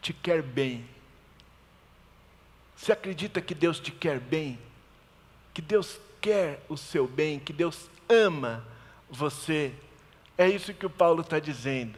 te 0.02 0.14
quer 0.14 0.42
bem 0.42 0.88
você 2.84 2.92
acredita 2.92 3.40
que 3.40 3.56
Deus 3.56 3.80
te 3.80 3.94
quer 3.94 4.20
bem? 4.20 4.60
Que 5.54 5.62
Deus 5.62 6.02
quer 6.20 6.62
o 6.68 6.76
seu 6.76 7.08
bem? 7.08 7.40
Que 7.40 7.54
Deus 7.54 7.90
ama 8.10 8.62
você? 9.10 9.72
É 10.38 10.50
isso 10.50 10.74
que 10.74 10.86
o 10.86 10.90
Paulo 10.90 11.22
está 11.22 11.40
dizendo. 11.40 11.98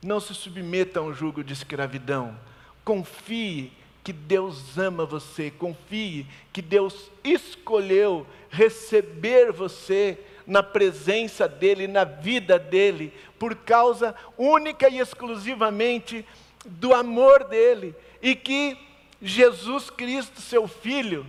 Não 0.00 0.20
se 0.20 0.32
submeta 0.32 1.00
a 1.00 1.02
um 1.02 1.12
jugo 1.12 1.42
de 1.42 1.52
escravidão. 1.52 2.38
Confie 2.84 3.72
que 4.02 4.12
Deus 4.12 4.76
ama 4.76 5.06
você. 5.06 5.50
Confie 5.50 6.26
que 6.52 6.60
Deus 6.60 7.10
escolheu 7.24 8.26
receber 8.50 9.50
você 9.50 10.18
na 10.46 10.62
presença 10.62 11.48
dEle, 11.48 11.88
na 11.88 12.04
vida 12.04 12.58
dEle, 12.58 13.12
por 13.38 13.56
causa 13.56 14.14
única 14.36 14.88
e 14.88 14.98
exclusivamente 14.98 16.24
do 16.64 16.92
amor 16.92 17.44
dEle. 17.44 17.94
E 18.20 18.36
que 18.36 18.76
Jesus 19.22 19.88
Cristo, 19.88 20.40
seu 20.40 20.68
Filho, 20.68 21.26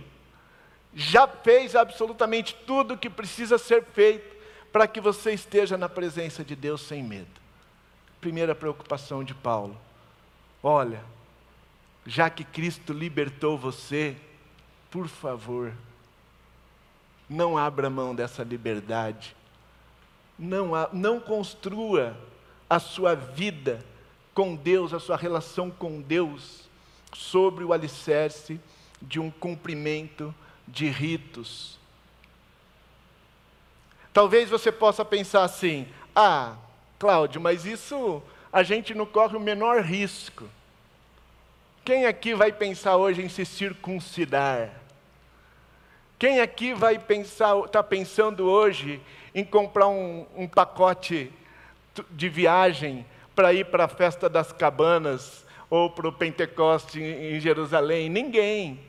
já 0.94 1.26
fez 1.26 1.74
absolutamente 1.74 2.54
tudo 2.66 2.94
o 2.94 2.98
que 2.98 3.08
precisa 3.08 3.56
ser 3.56 3.82
feito 3.84 4.36
para 4.70 4.86
que 4.86 5.00
você 5.00 5.32
esteja 5.32 5.78
na 5.78 5.88
presença 5.88 6.44
de 6.44 6.54
Deus 6.54 6.82
sem 6.82 7.02
medo. 7.02 7.40
Primeira 8.20 8.54
preocupação 8.54 9.24
de 9.24 9.34
Paulo: 9.34 9.76
olha, 10.62 11.02
já 12.06 12.30
que 12.30 12.44
Cristo 12.44 12.92
libertou 12.92 13.58
você, 13.58 14.16
por 14.90 15.08
favor, 15.08 15.72
não 17.28 17.58
abra 17.58 17.90
mão 17.90 18.14
dessa 18.14 18.44
liberdade, 18.44 19.34
não, 20.38 20.70
não 20.92 21.18
construa 21.18 22.16
a 22.70 22.78
sua 22.78 23.14
vida 23.14 23.84
com 24.32 24.54
Deus, 24.54 24.94
a 24.94 25.00
sua 25.00 25.16
relação 25.16 25.70
com 25.70 26.00
Deus 26.00 26.68
sobre 27.12 27.64
o 27.64 27.72
alicerce 27.72 28.60
de 29.02 29.18
um 29.18 29.30
cumprimento 29.30 30.34
de 30.68 30.88
ritos. 30.88 31.78
Talvez 34.12 34.48
você 34.48 34.70
possa 34.70 35.04
pensar 35.04 35.42
assim: 35.42 35.88
ah, 36.14 36.56
Cláudio, 36.98 37.40
mas 37.40 37.64
isso 37.64 38.22
a 38.52 38.62
gente 38.62 38.94
não 38.94 39.06
corre 39.06 39.36
o 39.36 39.40
menor 39.40 39.82
risco. 39.82 40.48
Quem 41.86 42.04
aqui 42.04 42.34
vai 42.34 42.50
pensar 42.50 42.96
hoje 42.96 43.22
em 43.22 43.28
se 43.28 43.46
circuncidar? 43.46 44.72
Quem 46.18 46.40
aqui 46.40 46.74
vai 46.74 46.98
pensar, 46.98 47.56
está 47.60 47.80
pensando 47.80 48.44
hoje 48.46 49.00
em 49.32 49.44
comprar 49.44 49.86
um, 49.86 50.26
um 50.34 50.48
pacote 50.48 51.32
de 52.10 52.28
viagem 52.28 53.06
para 53.36 53.52
ir 53.52 53.66
para 53.66 53.84
a 53.84 53.88
festa 53.88 54.28
das 54.28 54.50
cabanas 54.50 55.46
ou 55.70 55.88
para 55.88 56.08
o 56.08 56.12
Pentecoste 56.12 57.00
em 57.00 57.38
Jerusalém? 57.38 58.08
Ninguém. 58.08 58.80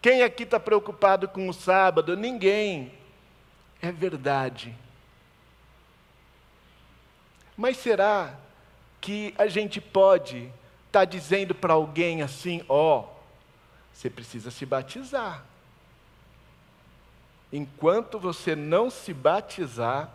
Quem 0.00 0.22
aqui 0.22 0.44
está 0.44 0.58
preocupado 0.58 1.28
com 1.28 1.46
o 1.46 1.52
sábado? 1.52 2.16
Ninguém. 2.16 2.90
É 3.82 3.92
verdade. 3.92 4.74
Mas 7.54 7.76
será 7.76 8.34
que 8.98 9.34
a 9.36 9.46
gente 9.46 9.78
pode 9.78 10.50
estar 10.90 11.00
tá 11.00 11.04
dizendo 11.04 11.54
para 11.54 11.72
alguém 11.72 12.20
assim: 12.20 12.64
ó, 12.68 13.00
oh, 13.00 13.08
você 13.92 14.10
precisa 14.10 14.50
se 14.50 14.66
batizar. 14.66 15.44
Enquanto 17.52 18.18
você 18.18 18.54
não 18.54 18.90
se 18.90 19.12
batizar, 19.14 20.10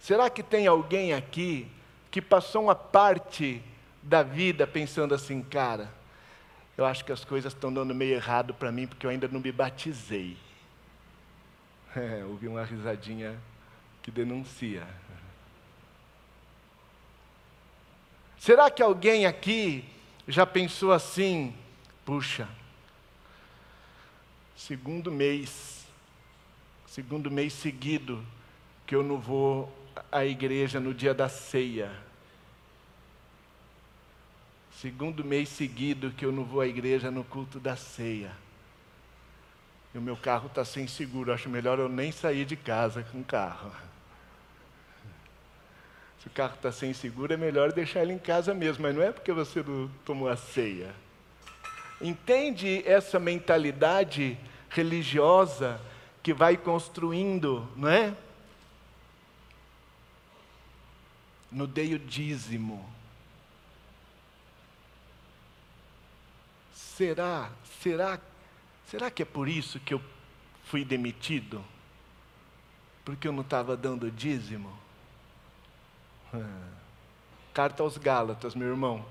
será 0.00 0.28
que 0.30 0.42
tem 0.42 0.66
alguém 0.66 1.12
aqui 1.12 1.70
que 2.10 2.22
passou 2.22 2.64
uma 2.64 2.74
parte 2.74 3.62
da 4.02 4.22
vida 4.22 4.66
pensando 4.66 5.14
assim, 5.14 5.42
cara, 5.42 5.92
eu 6.76 6.84
acho 6.84 7.04
que 7.04 7.12
as 7.12 7.24
coisas 7.24 7.52
estão 7.52 7.72
dando 7.72 7.94
meio 7.94 8.14
errado 8.14 8.54
para 8.54 8.72
mim 8.72 8.86
porque 8.86 9.04
eu 9.04 9.10
ainda 9.10 9.28
não 9.28 9.40
me 9.40 9.52
batizei. 9.52 10.36
É, 11.96 12.22
ouvi 12.22 12.46
uma 12.46 12.62
risadinha 12.64 13.40
que 14.02 14.10
denuncia. 14.10 14.86
Será 18.38 18.70
que 18.70 18.82
alguém 18.82 19.26
aqui 19.26 19.84
já 20.26 20.46
pensou 20.46 20.92
assim? 20.92 21.54
Puxa, 22.04 22.48
segundo 24.56 25.10
mês, 25.10 25.86
segundo 26.86 27.30
mês 27.30 27.52
seguido 27.52 28.24
que 28.86 28.94
eu 28.94 29.02
não 29.02 29.18
vou 29.18 29.72
à 30.10 30.24
igreja 30.24 30.80
no 30.80 30.94
dia 30.94 31.12
da 31.12 31.28
ceia. 31.28 31.90
Segundo 34.80 35.24
mês 35.24 35.48
seguido 35.48 36.12
que 36.12 36.24
eu 36.24 36.30
não 36.30 36.44
vou 36.44 36.60
à 36.60 36.66
igreja 36.66 37.10
no 37.10 37.24
culto 37.24 37.58
da 37.58 37.74
ceia. 37.74 38.30
E 39.92 39.98
o 39.98 40.00
meu 40.00 40.16
carro 40.16 40.46
está 40.46 40.64
sem 40.64 40.86
seguro. 40.86 41.32
Acho 41.32 41.48
melhor 41.48 41.78
eu 41.78 41.88
nem 41.88 42.12
sair 42.12 42.44
de 42.44 42.56
casa 42.56 43.02
com 43.02 43.20
o 43.20 43.24
carro. 43.24 43.72
Se 46.20 46.26
o 46.26 46.30
carro 46.30 46.54
está 46.54 46.72
sem 46.72 46.92
seguro, 46.92 47.32
é 47.32 47.36
melhor 47.36 47.72
deixar 47.72 48.02
ele 48.02 48.12
em 48.12 48.18
casa 48.18 48.52
mesmo. 48.52 48.82
Mas 48.82 48.94
não 48.94 49.02
é 49.02 49.12
porque 49.12 49.32
você 49.32 49.62
não 49.62 49.90
tomou 50.04 50.28
a 50.28 50.36
ceia. 50.36 50.94
Entende 52.00 52.82
essa 52.86 53.18
mentalidade 53.18 54.38
religiosa 54.70 55.80
que 56.22 56.32
vai 56.32 56.56
construindo, 56.56 57.68
não 57.76 57.88
é? 57.88 58.14
No 61.50 61.66
dei 61.66 61.94
o 61.94 61.98
dízimo 61.98 62.98
Será, 66.98 67.48
será, 67.80 68.18
será 68.90 69.08
que 69.08 69.22
é 69.22 69.24
por 69.24 69.48
isso 69.48 69.78
que 69.78 69.94
eu 69.94 70.02
fui 70.64 70.84
demitido? 70.84 71.64
Porque 73.04 73.28
eu 73.28 73.32
não 73.32 73.42
estava 73.42 73.76
dando 73.76 74.10
dízimo? 74.10 74.76
Carta 77.52 77.82
aos 77.82 77.96
Gálatas, 77.96 78.54
meu 78.54 78.68
irmão. 78.68 79.04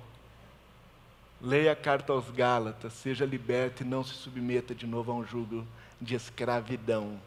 Leia 1.42 1.72
a 1.72 1.76
carta 1.76 2.14
aos 2.14 2.30
Gálatas, 2.32 2.94
seja 2.94 3.26
liberto 3.26 3.84
e 3.84 3.86
não 3.86 4.04
se 4.04 4.14
submeta 4.14 4.74
de 4.74 4.88
novo 4.88 5.12
a 5.12 5.16
um 5.16 5.26
jugo 5.26 5.66
de 6.02 6.16
escravidão, 6.16 7.20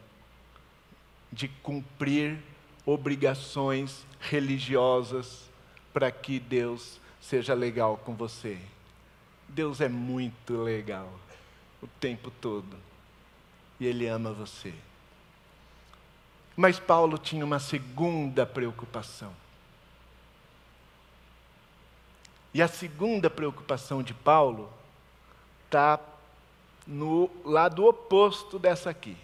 de 1.33 1.49
cumprir 1.49 2.39
obrigações 2.85 4.05
religiosas 4.19 5.49
para 5.93 6.11
que 6.11 6.41
Deus 6.41 7.01
seja 7.21 7.55
legal 7.55 7.97
com 7.99 8.15
você. 8.15 8.59
Deus 9.49 9.81
é 9.81 9.89
muito 9.89 10.63
legal 10.63 11.11
o 11.83 11.87
tempo 11.87 12.31
todo. 12.41 12.77
E 13.79 13.87
Ele 13.87 14.07
ama 14.07 14.33
você. 14.33 14.75
Mas 16.57 16.79
Paulo 16.79 17.17
tinha 17.17 17.45
uma 17.45 17.59
segunda 17.59 18.45
preocupação. 18.45 19.33
E 22.53 22.61
a 22.61 22.69
segunda 22.69 23.31
preocupação 23.31 24.03
de 24.03 24.13
Paulo 24.13 24.73
está 25.67 26.01
no 26.87 27.31
lado 27.45 27.87
oposto 27.87 28.59
dessa 28.59 28.91
aqui. 28.91 29.17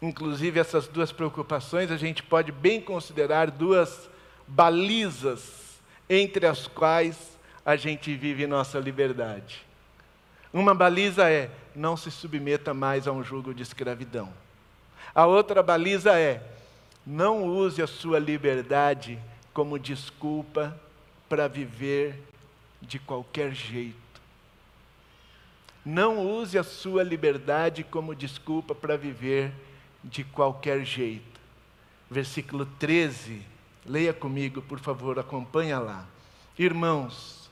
Inclusive, 0.00 0.58
essas 0.58 0.88
duas 0.88 1.12
preocupações 1.12 1.90
a 1.90 1.96
gente 1.96 2.22
pode 2.22 2.50
bem 2.50 2.80
considerar 2.80 3.50
duas 3.50 4.08
balizas 4.48 5.78
entre 6.08 6.46
as 6.46 6.66
quais 6.66 7.38
a 7.64 7.76
gente 7.76 8.14
vive 8.16 8.46
nossa 8.46 8.78
liberdade. 8.80 9.64
Uma 10.52 10.74
baliza 10.74 11.30
é: 11.30 11.50
não 11.74 11.96
se 11.96 12.10
submeta 12.10 12.74
mais 12.74 13.06
a 13.06 13.12
um 13.12 13.22
jugo 13.22 13.54
de 13.54 13.62
escravidão. 13.62 14.32
A 15.14 15.26
outra 15.26 15.62
baliza 15.62 16.18
é: 16.18 16.42
não 17.06 17.44
use 17.44 17.80
a 17.80 17.86
sua 17.86 18.18
liberdade 18.18 19.18
como 19.52 19.78
desculpa 19.78 20.78
para 21.28 21.48
viver 21.48 22.22
de 22.80 22.98
qualquer 22.98 23.52
jeito. 23.52 23.96
Não 25.84 26.24
use 26.24 26.56
a 26.58 26.62
sua 26.62 27.02
liberdade 27.02 27.82
como 27.82 28.14
desculpa 28.14 28.74
para 28.74 28.96
viver 28.96 29.52
de 30.02 30.22
qualquer 30.22 30.84
jeito. 30.84 31.40
Versículo 32.10 32.66
13, 32.78 33.42
leia 33.84 34.12
comigo, 34.12 34.62
por 34.62 34.78
favor, 34.78 35.18
acompanha 35.18 35.78
lá. 35.78 36.06
Irmãos, 36.58 37.50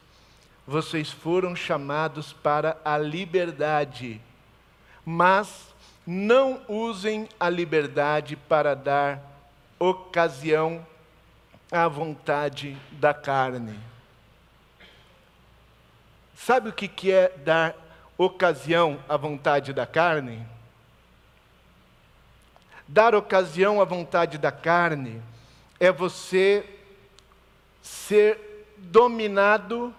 vocês 0.66 1.10
foram 1.10 1.56
chamados 1.56 2.32
para 2.32 2.78
a 2.84 2.96
liberdade, 2.96 4.20
mas 5.04 5.74
não 6.06 6.60
usem 6.68 7.28
a 7.38 7.48
liberdade 7.48 8.36
para 8.36 8.74
dar 8.74 9.20
ocasião 9.78 10.86
à 11.70 11.86
vontade 11.88 12.76
da 12.92 13.14
carne. 13.14 13.78
Sabe 16.34 16.70
o 16.70 16.72
que 16.72 17.12
é 17.12 17.28
dar 17.28 17.76
ocasião 18.16 19.02
à 19.08 19.16
vontade 19.16 19.72
da 19.72 19.86
carne? 19.86 20.46
Dar 22.88 23.14
ocasião 23.14 23.80
à 23.80 23.84
vontade 23.84 24.36
da 24.36 24.50
carne 24.50 25.22
é 25.78 25.92
você 25.92 26.66
ser 27.82 28.66
dominado 28.76 29.94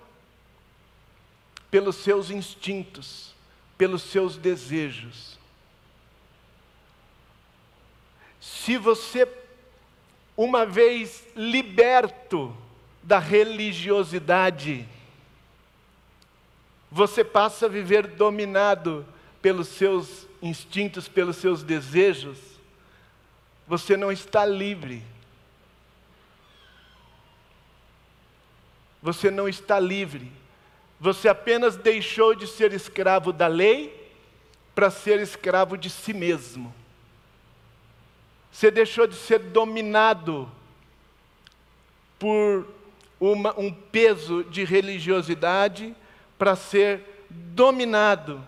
pelos 1.70 1.96
seus 1.96 2.30
instintos, 2.30 3.34
pelos 3.78 4.02
seus 4.02 4.36
desejos. 4.36 5.40
Se 8.42 8.78
você, 8.78 9.26
uma 10.44 10.66
vez 10.66 11.24
liberto 11.36 12.58
da 13.04 13.20
religiosidade, 13.20 14.88
você 16.92 17.24
passa 17.24 17.68
a 17.68 17.70
viver 17.70 18.08
dominado 18.08 19.06
pelos 19.40 19.68
seus 19.68 20.26
instintos, 20.42 21.08
pelos 21.08 21.38
seus 21.38 21.62
desejos, 21.62 22.40
você 23.68 23.96
não 23.96 24.12
está 24.12 24.44
livre. 24.44 25.04
Você 29.00 29.30
não 29.30 29.48
está 29.48 29.80
livre. 29.80 30.32
Você 31.00 31.30
apenas 31.30 31.76
deixou 31.76 32.34
de 32.34 32.48
ser 32.48 32.74
escravo 32.74 33.32
da 33.32 33.46
lei 33.46 34.12
para 34.74 34.90
ser 34.90 35.20
escravo 35.20 35.78
de 35.78 35.90
si 35.90 36.14
mesmo. 36.14 36.81
Você 38.52 38.70
deixou 38.70 39.08
de 39.08 39.16
ser 39.16 39.40
dominado 39.40 40.52
por 42.20 42.68
uma, 43.20 43.58
um 43.60 43.72
peso 43.72 44.44
de 44.44 44.64
religiosidade 44.64 45.96
para 46.38 46.56
ser 46.56 47.26
dominado 47.30 48.44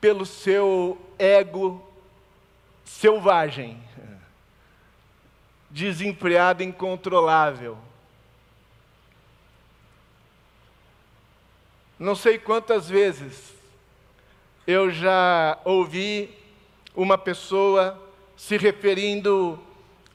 pelo 0.00 0.26
seu 0.26 1.00
ego 1.18 1.86
selvagem, 2.84 3.82
desenfreado, 5.70 6.62
incontrolável. 6.62 7.78
Não 11.98 12.14
sei 12.14 12.38
quantas 12.38 12.88
vezes 12.88 13.54
eu 14.66 14.90
já 14.90 15.58
ouvi 15.64 16.36
uma 16.94 17.16
pessoa 17.16 18.09
se 18.40 18.56
referindo 18.56 19.60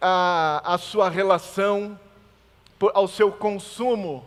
à, 0.01 0.77
sua 0.79 1.09
relação, 1.09 1.99
ao 2.93 3.07
seu 3.07 3.31
consumo 3.31 4.25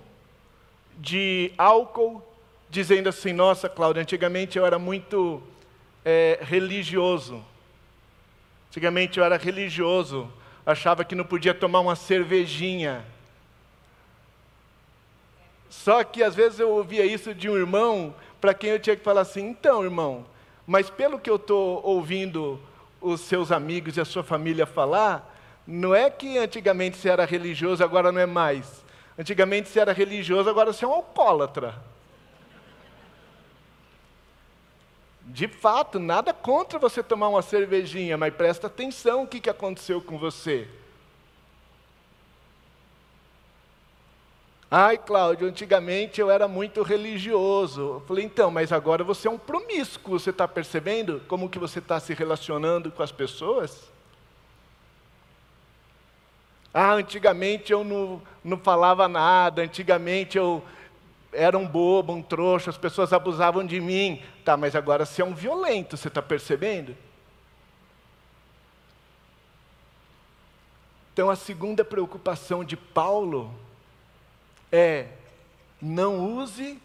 de 0.97 1.53
álcool, 1.59 2.23
dizendo 2.71 3.09
assim: 3.09 3.33
Nossa, 3.33 3.69
Cláudia, 3.69 4.03
antigamente 4.03 4.57
eu 4.57 4.65
era 4.65 4.79
muito 4.79 5.43
é, 6.05 6.39
religioso. 6.43 7.45
Antigamente 8.69 9.19
eu 9.19 9.25
era 9.25 9.37
religioso, 9.37 10.31
achava 10.65 11.05
que 11.05 11.17
não 11.17 11.25
podia 11.25 11.53
tomar 11.53 11.81
uma 11.81 11.97
cervejinha 11.97 13.05
só 15.69 16.03
que 16.03 16.23
às 16.23 16.35
vezes 16.35 16.59
eu 16.59 16.71
ouvia 16.71 17.05
isso 17.05 17.35
de 17.35 17.49
um 17.49 17.57
irmão 17.57 18.15
para 18.41 18.55
quem 18.55 18.71
eu 18.71 18.79
tinha 18.79 18.97
que 18.97 19.05
falar 19.05 19.23
assim: 19.23 19.49
então, 19.49 19.85
irmão, 19.85 20.25
Mas 20.67 20.91
pelo 20.91 21.19
que 21.19 21.31
eu 21.31 21.37
estou 21.37 21.83
ouvindo 21.85 22.61
os 23.01 23.21
seus 23.21 23.53
amigos 23.53 23.97
e 23.97 24.01
a 24.01 24.05
sua 24.05 24.23
família 24.23 24.67
falar, 24.67 25.35
não 25.67 25.95
é 25.95 26.11
que 26.11 26.39
antigamente 26.39 26.97
você 26.97 27.09
era 27.09 27.25
religioso, 27.25 27.85
agora 27.85 28.11
não 28.11 28.21
é 28.21 28.27
mais. 28.27 28.85
Antigamente 29.19 29.69
você 29.69 29.81
era 29.81 29.93
religioso, 29.93 30.49
agora 30.49 30.73
você 30.73 30.85
é 30.85 30.89
um 30.89 30.93
alcoólatra. 30.93 31.75
De 35.25 35.47
fato, 35.47 35.99
nada 35.99 36.33
contra 36.33 36.79
você 36.79 37.03
tomar 37.03 37.29
uma 37.29 37.43
cervejinha, 37.43 38.17
mas 38.17 38.33
presta 38.35 38.67
atenção 38.67 39.25
o 39.25 39.27
que, 39.27 39.51
aconteceu 39.51 40.01
com 40.01 40.19
você. 40.19 40.67
Ai, 44.71 44.99
Cláudio, 44.99 45.49
antigamente 45.49 46.21
eu 46.21 46.31
era 46.31 46.47
muito 46.47 46.83
religioso. 46.83 47.81
Eu 47.81 48.01
falei, 48.07 48.25
então, 48.25 48.51
mas 48.51 48.71
agora 48.71 49.03
você 49.03 49.27
é 49.27 49.31
um 49.31 49.39
promíscuo, 49.39 50.19
você 50.19 50.29
está 50.29 50.47
percebendo 50.47 51.23
como 51.27 51.49
que 51.49 51.59
você 51.59 51.79
está 51.79 51.99
se 51.99 52.13
relacionando 52.13 52.91
com 52.93 53.03
as 53.03 53.11
pessoas? 53.11 53.91
Ah, 56.73 56.93
antigamente 56.93 57.73
eu 57.73 57.83
não, 57.83 58.21
não 58.45 58.59
falava 58.59 59.09
nada, 59.09 59.63
antigamente 59.63 60.37
eu 60.37 60.63
era 61.33 61.57
um 61.57 61.67
bobo, 61.67 62.13
um 62.13 62.23
trouxa, 62.23 62.69
as 62.69 62.77
pessoas 62.77 63.11
abusavam 63.11 63.65
de 63.65 63.81
mim. 63.81 64.23
Tá, 64.45 64.55
mas 64.55 64.77
agora 64.77 65.07
você 65.07 65.23
é 65.23 65.25
um 65.25 65.35
violento, 65.35 65.97
você 65.97 66.09
está 66.09 66.21
percebendo? 66.21 66.95
Então 71.15 71.31
a 71.31 71.37
segunda 71.37 71.83
preocupação 71.83 72.63
de 72.63 72.77
Paulo 72.77 73.51
é 74.73 75.09
não 75.81 76.37
use, 76.37 76.81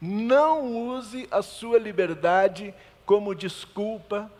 não 0.00 0.88
use 0.88 1.26
a 1.30 1.42
sua 1.42 1.78
liberdade 1.78 2.74
como 3.06 3.34
desculpa 3.34 4.30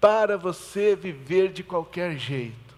para 0.00 0.36
você 0.36 0.96
viver 0.96 1.52
de 1.52 1.62
qualquer 1.62 2.18
jeito. 2.18 2.72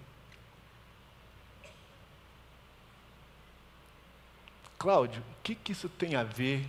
Cláudio, 4.79 5.23
o 5.23 5.43
que, 5.43 5.55
que 5.55 5.73
isso 5.73 5.89
tem 5.89 6.15
a 6.15 6.23
ver 6.23 6.67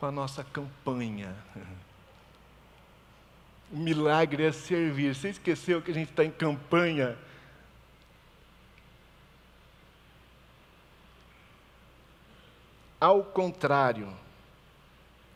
com 0.00 0.06
a 0.06 0.10
nossa 0.10 0.42
campanha? 0.42 1.34
O 3.72 3.76
milagre 3.78 4.44
é 4.44 4.52
servir. 4.52 5.14
Você 5.14 5.30
esqueceu 5.30 5.80
que 5.80 5.90
a 5.90 5.94
gente 5.94 6.10
está 6.10 6.22
em 6.22 6.30
campanha? 6.30 7.16
Ao 13.02 13.24
contrário, 13.24 14.16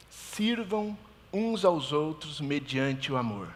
sirvam 0.08 0.96
uns 1.32 1.64
aos 1.64 1.90
outros 1.92 2.40
mediante 2.40 3.10
o 3.10 3.16
amor. 3.16 3.48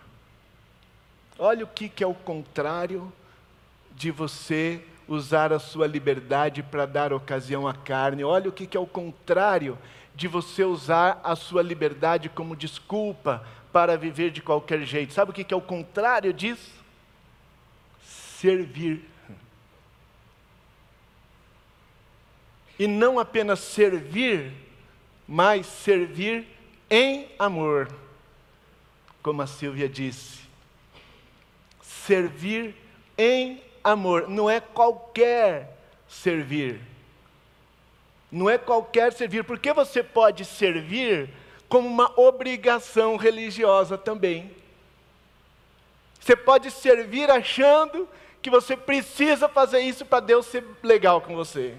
Olha 1.38 1.64
o 1.64 1.68
que, 1.68 2.03
é 2.03 2.07
o 2.09 2.12
contrário 2.12 3.12
de 3.94 4.11
você 4.11 4.85
usar 5.07 5.53
a 5.53 5.61
sua 5.61 5.87
liberdade 5.87 6.61
para 6.61 6.87
dar 6.87 7.12
ocasião 7.12 7.68
à 7.68 7.73
carne. 7.73 8.25
Olha 8.25 8.49
o 8.49 8.53
que, 8.53 8.66
que 8.66 8.77
é 8.77 8.81
o 8.81 8.85
contrário 8.85 9.79
de 10.12 10.27
você 10.27 10.64
usar 10.64 11.20
a 11.23 11.37
sua 11.37 11.62
liberdade 11.62 12.29
como 12.29 12.57
desculpa 12.57 13.46
para 13.73 13.96
viver 13.96 14.33
de 14.33 14.42
qualquer 14.42 14.83
jeito. 14.83 15.12
Sabe 15.12 15.31
o 15.31 15.35
que, 15.35 15.44
que 15.44 15.55
é 15.55 15.57
o 15.57 15.61
contrário 15.61 16.33
disso? 16.33 16.73
Servir. 18.03 19.09
E 22.81 22.87
não 22.87 23.19
apenas 23.19 23.61
servir, 23.61 24.55
mas 25.29 25.66
servir 25.66 26.49
em 26.88 27.29
amor. 27.38 27.93
Como 29.23 29.43
a 29.43 29.47
Silvia 29.47 29.87
disse, 29.87 30.40
servir 31.83 32.75
em 33.19 33.62
amor, 33.85 34.31
não 34.31 34.49
é 34.49 34.61
qualquer 34.61 35.77
servir. 36.09 36.81
Não 38.33 38.49
é 38.49 38.57
qualquer 38.57 39.12
servir, 39.12 39.45
porque 39.45 39.75
você 39.75 40.03
pode 40.03 40.47
servir 40.47 41.29
como 41.69 41.87
uma 41.87 42.19
obrigação 42.19 43.16
religiosa 43.16 43.99
também. 43.99 44.51
Você 46.19 46.35
pode 46.35 46.71
servir 46.71 47.31
achando 47.31 48.09
que 48.40 48.49
você 48.49 48.75
precisa 48.75 49.51
fazer 49.51 49.81
isso 49.81 50.07
para 50.07 50.21
Deus 50.21 50.47
ser 50.47 50.64
legal 50.83 51.21
com 51.21 51.37
você. 51.37 51.77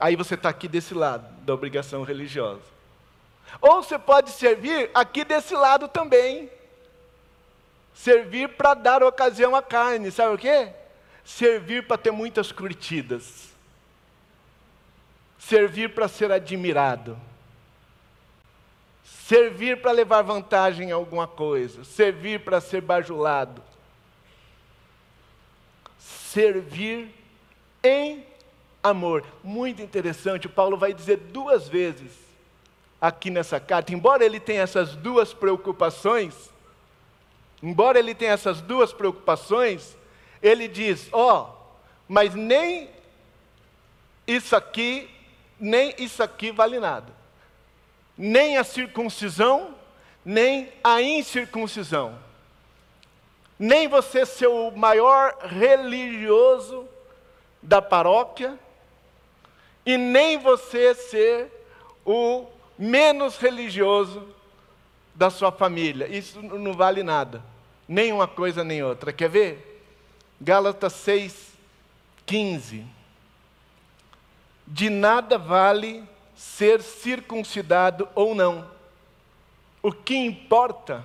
Aí 0.00 0.16
você 0.16 0.34
está 0.34 0.48
aqui 0.48 0.66
desse 0.66 0.94
lado 0.94 1.26
da 1.42 1.54
obrigação 1.54 2.02
religiosa. 2.02 2.62
Ou 3.60 3.82
você 3.82 3.98
pode 3.98 4.30
servir 4.30 4.90
aqui 4.94 5.24
desse 5.24 5.54
lado 5.54 5.88
também. 5.88 6.50
Servir 7.94 8.48
para 8.50 8.74
dar 8.74 9.02
ocasião 9.02 9.54
à 9.54 9.62
carne, 9.62 10.10
sabe 10.10 10.34
o 10.34 10.38
quê? 10.38 10.72
Servir 11.24 11.86
para 11.86 11.96
ter 11.96 12.10
muitas 12.10 12.50
curtidas. 12.50 13.48
Servir 15.38 15.94
para 15.94 16.08
ser 16.08 16.32
admirado. 16.32 17.16
Servir 19.04 19.80
para 19.80 19.92
levar 19.92 20.22
vantagem 20.22 20.88
em 20.88 20.92
alguma 20.92 21.26
coisa. 21.26 21.84
Servir 21.84 22.40
para 22.40 22.60
ser 22.60 22.80
bajulado. 22.80 23.62
Servir 25.98 27.14
em 27.82 28.26
amor. 28.84 29.24
Muito 29.42 29.80
interessante, 29.80 30.46
o 30.46 30.50
Paulo 30.50 30.76
vai 30.76 30.92
dizer 30.92 31.16
duas 31.16 31.66
vezes 31.66 32.12
aqui 33.00 33.30
nessa 33.30 33.58
carta, 33.58 33.92
embora 33.92 34.24
ele 34.24 34.38
tenha 34.38 34.62
essas 34.62 34.94
duas 34.94 35.32
preocupações, 35.32 36.34
embora 37.62 37.98
ele 37.98 38.14
tenha 38.14 38.32
essas 38.32 38.60
duas 38.60 38.92
preocupações, 38.92 39.96
ele 40.42 40.68
diz: 40.68 41.08
ó, 41.12 41.42
oh, 41.42 41.54
mas 42.06 42.34
nem 42.34 42.90
isso 44.26 44.54
aqui, 44.54 45.10
nem 45.58 45.94
isso 45.98 46.22
aqui 46.22 46.52
vale 46.52 46.78
nada. 46.78 47.12
Nem 48.16 48.58
a 48.58 48.64
circuncisão, 48.64 49.74
nem 50.24 50.72
a 50.82 51.02
incircuncisão. 51.02 52.18
Nem 53.58 53.88
você 53.88 54.24
ser 54.24 54.46
o 54.46 54.70
maior 54.70 55.36
religioso 55.42 56.88
da 57.62 57.80
paróquia, 57.80 58.58
e 59.84 59.96
nem 59.96 60.38
você 60.38 60.94
ser 60.94 61.50
o 62.04 62.46
menos 62.78 63.36
religioso 63.36 64.26
da 65.14 65.30
sua 65.30 65.52
família. 65.52 66.06
Isso 66.08 66.40
não 66.42 66.72
vale 66.72 67.02
nada. 67.02 67.42
Nem 67.86 68.12
uma 68.12 68.26
coisa 68.26 68.64
nem 68.64 68.82
outra. 68.82 69.12
Quer 69.12 69.28
ver? 69.28 69.82
Gálatas 70.40 70.92
6, 70.94 71.52
15. 72.26 72.84
De 74.66 74.88
nada 74.88 75.36
vale 75.38 76.02
ser 76.34 76.82
circuncidado 76.82 78.08
ou 78.14 78.34
não. 78.34 78.68
O 79.82 79.92
que 79.92 80.16
importa 80.16 81.04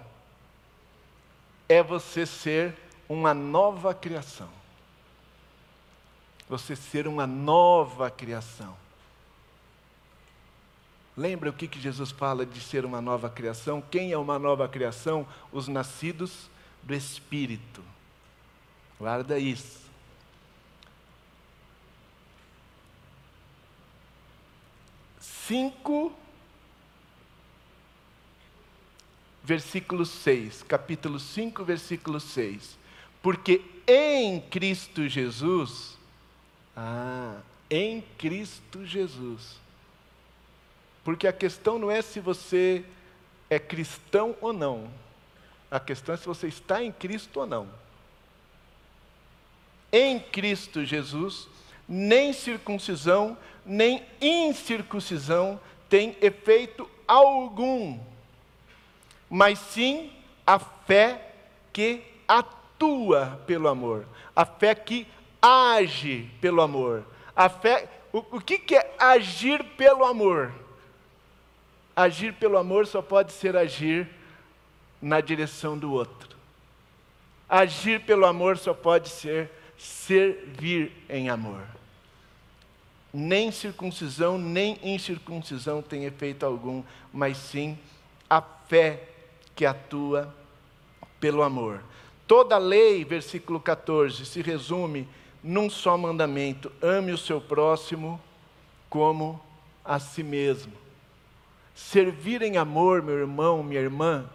é 1.67 1.83
você 1.83 2.25
ser 2.25 2.75
uma 3.07 3.33
nova 3.33 3.93
criação 3.93 4.58
você 6.49 6.75
ser 6.75 7.07
uma 7.07 7.27
nova 7.27 8.09
criação. 8.09 8.75
Lembra 11.15 11.51
o 11.51 11.53
que, 11.53 11.67
que 11.67 11.79
Jesus 11.79 12.09
fala 12.09 12.45
de 12.45 12.59
ser 12.59 12.85
uma 12.85 12.99
nova 12.99 13.29
criação? 13.29 13.83
Quem 13.91 14.11
é 14.11 14.17
uma 14.17 14.39
nova 14.39 14.67
criação? 14.67 15.27
Os 15.51 15.67
nascidos 15.67 16.49
do 16.81 16.95
Espírito. 16.95 17.83
Guarda 18.97 19.37
isso. 19.37 19.87
Cinco, 25.19 26.13
versículo 29.43 30.05
6, 30.05 30.63
capítulo 30.63 31.19
5, 31.19 31.63
versículo 31.63 32.19
6. 32.19 32.77
Porque 33.21 33.61
em 33.85 34.39
Cristo 34.41 35.07
Jesus 35.07 35.98
ah, 36.81 37.35
em 37.69 38.01
Cristo 38.17 38.85
Jesus. 38.85 39.57
Porque 41.03 41.27
a 41.27 41.33
questão 41.33 41.77
não 41.77 41.91
é 41.91 42.01
se 42.01 42.21
você 42.21 42.85
é 43.49 43.59
cristão 43.59 44.33
ou 44.39 44.53
não. 44.53 44.89
A 45.69 45.77
questão 45.77 46.15
é 46.15 46.17
se 46.17 46.25
você 46.25 46.47
está 46.47 46.81
em 46.81 46.91
Cristo 46.91 47.41
ou 47.41 47.45
não. 47.45 47.67
Em 49.91 50.19
Cristo 50.21 50.85
Jesus, 50.85 51.49
nem 51.85 52.31
circuncisão, 52.31 53.37
nem 53.65 54.05
incircuncisão 54.21 55.59
tem 55.89 56.15
efeito 56.21 56.89
algum, 57.05 57.99
mas 59.29 59.59
sim 59.59 60.13
a 60.45 60.59
fé 60.59 61.33
que 61.73 62.03
atua 62.27 63.41
pelo 63.45 63.67
amor, 63.67 64.05
a 64.35 64.45
fé 64.45 64.75
que 64.75 65.07
age 65.41 66.29
pelo 66.41 66.61
amor. 66.61 67.03
A 67.35 67.47
fé, 67.49 67.89
o, 68.11 68.19
o 68.37 68.41
que, 68.41 68.59
que 68.59 68.75
é 68.75 68.95
agir 68.99 69.63
pelo 69.77 70.03
amor? 70.03 70.51
Agir 71.95 72.33
pelo 72.33 72.57
amor 72.57 72.87
só 72.87 73.01
pode 73.01 73.31
ser 73.31 73.55
agir 73.55 74.09
na 75.01 75.21
direção 75.21 75.77
do 75.77 75.91
outro. 75.91 76.37
Agir 77.47 78.01
pelo 78.01 78.25
amor 78.25 78.57
só 78.57 78.73
pode 78.73 79.09
ser 79.09 79.49
servir 79.77 80.91
em 81.09 81.29
amor. 81.29 81.63
Nem 83.11 83.51
circuncisão, 83.51 84.37
nem 84.37 84.77
incircuncisão 84.83 85.81
tem 85.81 86.05
efeito 86.05 86.45
algum, 86.45 86.83
mas 87.11 87.37
sim 87.37 87.77
a 88.29 88.41
fé 88.41 89.09
que 89.55 89.65
atua 89.65 90.33
pelo 91.19 91.41
amor. 91.41 91.83
Toda 92.27 92.57
lei, 92.57 93.03
versículo 93.03 93.59
14, 93.59 94.25
se 94.25 94.41
resume 94.41 95.07
num 95.43 95.69
só 95.69 95.97
mandamento: 95.97 96.71
ame 96.81 97.11
o 97.11 97.17
seu 97.17 97.39
próximo 97.39 98.21
como 98.89 99.41
a 99.83 99.99
si 99.99 100.23
mesmo. 100.23 100.73
Servir 101.75 102.41
em 102.41 102.57
amor, 102.57 103.01
meu 103.01 103.17
irmão, 103.17 103.63
minha 103.63 103.79
irmã, 103.79 104.29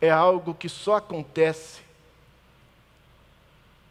é 0.00 0.10
algo 0.10 0.54
que 0.54 0.68
só 0.68 0.96
acontece 0.96 1.82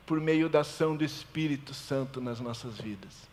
por 0.06 0.20
meio 0.20 0.50
da 0.50 0.62
ação 0.62 0.96
do 0.96 1.04
Espírito 1.04 1.74
Santo 1.74 2.20
nas 2.20 2.40
nossas 2.40 2.78
vidas. 2.78 3.30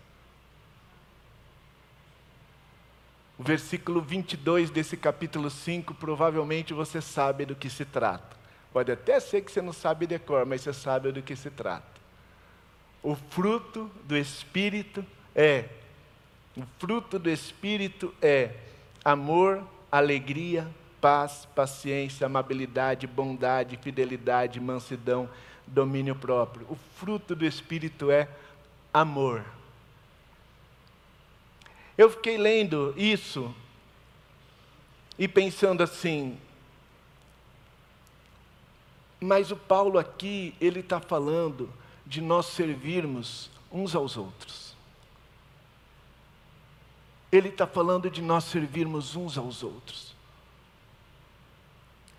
O 3.39 3.43
versículo 3.43 4.01
22 4.01 4.71
desse 4.71 4.97
capítulo 4.97 5.51
5, 5.51 5.95
provavelmente 5.95 6.73
você 6.73 7.01
sabe 7.01 7.45
do 7.45 7.55
que 7.55 7.69
se 7.69 7.85
trata. 7.85 8.37
Pode 8.73 8.93
até 8.93 9.19
ser 9.21 9.43
que 9.43 9.51
você 9.51 9.61
não 9.61 9.73
sabe 9.73 10.07
de 10.07 10.19
cor, 10.19 10.47
mas 10.47 10.63
você 10.63 10.73
sabe 10.73 11.13
do 11.13 11.23
que 11.23 11.35
se 11.35 11.51
trata. 11.51 11.96
O 13.07 13.15
fruto 13.15 13.89
do 14.03 14.17
Espírito 14.17 15.07
é 15.33 15.67
o 16.57 16.65
fruto 16.81 17.21
do 17.21 17.31
Espírito 17.31 18.13
é 18.21 18.51
amor, 19.05 19.63
alegria, 19.93 20.69
paz, 21.01 21.47
paciência, 21.55 22.27
amabilidade, 22.27 23.07
bondade, 23.07 23.77
fidelidade, 23.77 24.59
mansidão, 24.59 25.31
domínio 25.65 26.17
próprio. 26.17 26.67
O 26.69 26.75
fruto 26.97 27.37
do 27.37 27.47
Espírito 27.47 28.11
é 28.11 28.29
amor. 28.93 29.45
Eu 31.97 32.11
fiquei 32.11 32.37
lendo 32.37 32.93
isso 32.97 33.55
e 35.17 35.29
pensando 35.29 35.81
assim, 35.81 36.37
mas 39.21 39.53
o 39.53 39.57
Paulo 39.57 39.97
aqui, 39.97 40.57
ele 40.61 40.81
está 40.81 40.99
falando 40.99 41.73
de 42.07 42.21
nós 42.21 42.47
servirmos 42.47 43.51
uns 43.71 43.95
aos 43.95 44.17
outros. 44.17 44.75
Ele 47.31 47.49
está 47.49 47.67
falando 47.67 48.09
de 48.09 48.23
nós 48.23 48.45
servirmos 48.45 49.17
uns 49.17 49.37
aos 49.37 49.63
outros. 49.63 50.15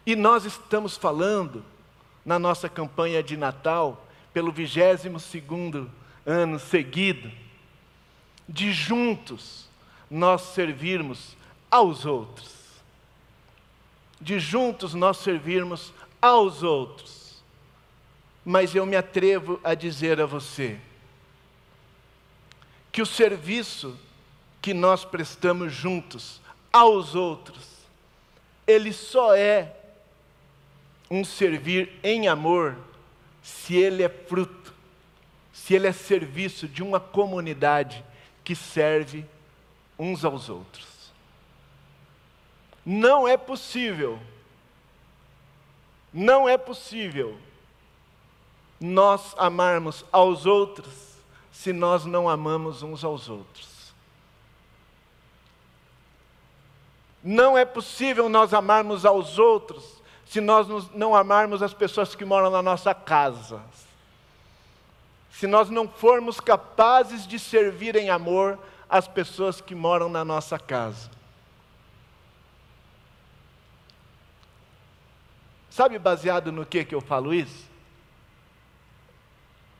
E 0.05 0.15
nós 0.15 0.45
estamos 0.45 0.97
falando 0.97 1.63
na 2.25 2.37
nossa 2.37 2.67
campanha 2.67 3.23
de 3.23 3.37
Natal, 3.37 4.05
pelo 4.33 4.51
22 4.51 5.21
segundo 5.23 5.89
ano 6.25 6.59
seguido, 6.59 7.31
de 8.47 8.71
juntos 8.71 9.67
nós 10.09 10.41
servirmos 10.41 11.35
aos 11.71 12.05
outros. 12.05 12.55
De 14.19 14.39
juntos 14.39 14.93
nós 14.93 15.17
servirmos 15.17 15.93
aos 16.21 16.63
outros. 16.63 17.16
Mas 18.49 18.73
eu 18.73 18.85
me 18.85 18.95
atrevo 18.95 19.59
a 19.61 19.73
dizer 19.73 20.21
a 20.21 20.25
você 20.25 20.79
que 22.93 23.01
o 23.01 23.05
serviço 23.05 23.99
que 24.61 24.73
nós 24.73 25.03
prestamos 25.03 25.73
juntos 25.73 26.39
aos 26.71 27.13
outros, 27.13 27.67
ele 28.65 28.93
só 28.93 29.35
é 29.35 29.75
um 31.11 31.25
servir 31.25 31.99
em 32.01 32.29
amor 32.29 32.77
se 33.43 33.75
ele 33.75 34.01
é 34.01 34.07
fruto, 34.07 34.73
se 35.51 35.73
ele 35.73 35.87
é 35.87 35.91
serviço 35.91 36.69
de 36.69 36.81
uma 36.81 37.01
comunidade 37.01 38.01
que 38.45 38.55
serve 38.55 39.25
uns 39.99 40.23
aos 40.23 40.47
outros. 40.47 41.11
Não 42.85 43.27
é 43.27 43.35
possível, 43.35 44.17
não 46.13 46.47
é 46.47 46.57
possível 46.57 47.37
nós 48.79 49.33
amarmos 49.37 50.05
aos 50.11 50.45
outros 50.45 50.93
se 51.51 51.73
nós 51.73 52.05
não 52.05 52.29
amamos 52.29 52.83
uns 52.83 53.03
aos 53.03 53.29
outros. 53.29 53.93
Não 57.23 57.57
é 57.57 57.65
possível 57.65 58.29
nós 58.29 58.53
amarmos 58.53 59.05
aos 59.05 59.39
outros 59.39 59.97
se 60.25 60.39
nós 60.39 60.67
não 60.93 61.15
amarmos 61.15 61.63
as 61.63 61.73
pessoas 61.73 62.13
que 62.13 62.23
moram 62.23 62.49
na 62.49 62.61
nossa 62.61 62.93
casa. 62.93 63.61
Se 65.31 65.47
nós 65.47 65.69
não 65.69 65.87
formos 65.87 66.39
capazes 66.39 67.25
de 67.27 67.39
servir 67.39 67.95
em 67.95 68.09
amor 68.09 68.59
as 68.89 69.07
pessoas 69.07 69.59
que 69.59 69.75
moram 69.75 70.09
na 70.09 70.23
nossa 70.23 70.57
casa. 70.57 71.09
Sabe 75.69 75.99
baseado 75.99 76.51
no 76.51 76.65
que 76.65 76.83
que 76.85 76.95
eu 76.95 77.01
falo 77.01 77.33
isso? 77.33 77.67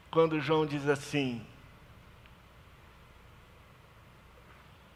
Quando 0.10 0.40
João 0.40 0.66
diz 0.66 0.88
assim: 0.88 1.46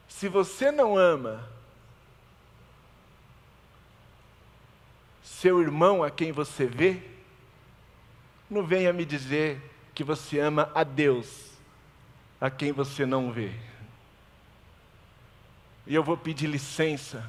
Se 0.08 0.28
você 0.28 0.72
não 0.72 0.98
ama 0.98 1.48
seu 5.24 5.62
irmão 5.62 6.04
a 6.04 6.12
quem 6.12 6.32
você 6.32 6.66
vê, 6.66 7.02
não 8.50 8.64
venha 8.64 8.94
me 8.94 9.06
dizer 9.06 9.60
que 9.94 10.04
você 10.04 10.40
ama 10.40 10.72
a 10.76 10.84
Deus 10.84 11.52
a 12.40 12.50
quem 12.50 12.72
você 12.72 13.06
não 13.06 13.32
vê. 13.32 13.52
E 15.86 15.96
eu 15.96 16.04
vou 16.04 16.18
pedir 16.18 16.48
licença 16.48 17.28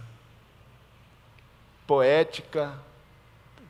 poética, 1.87 2.79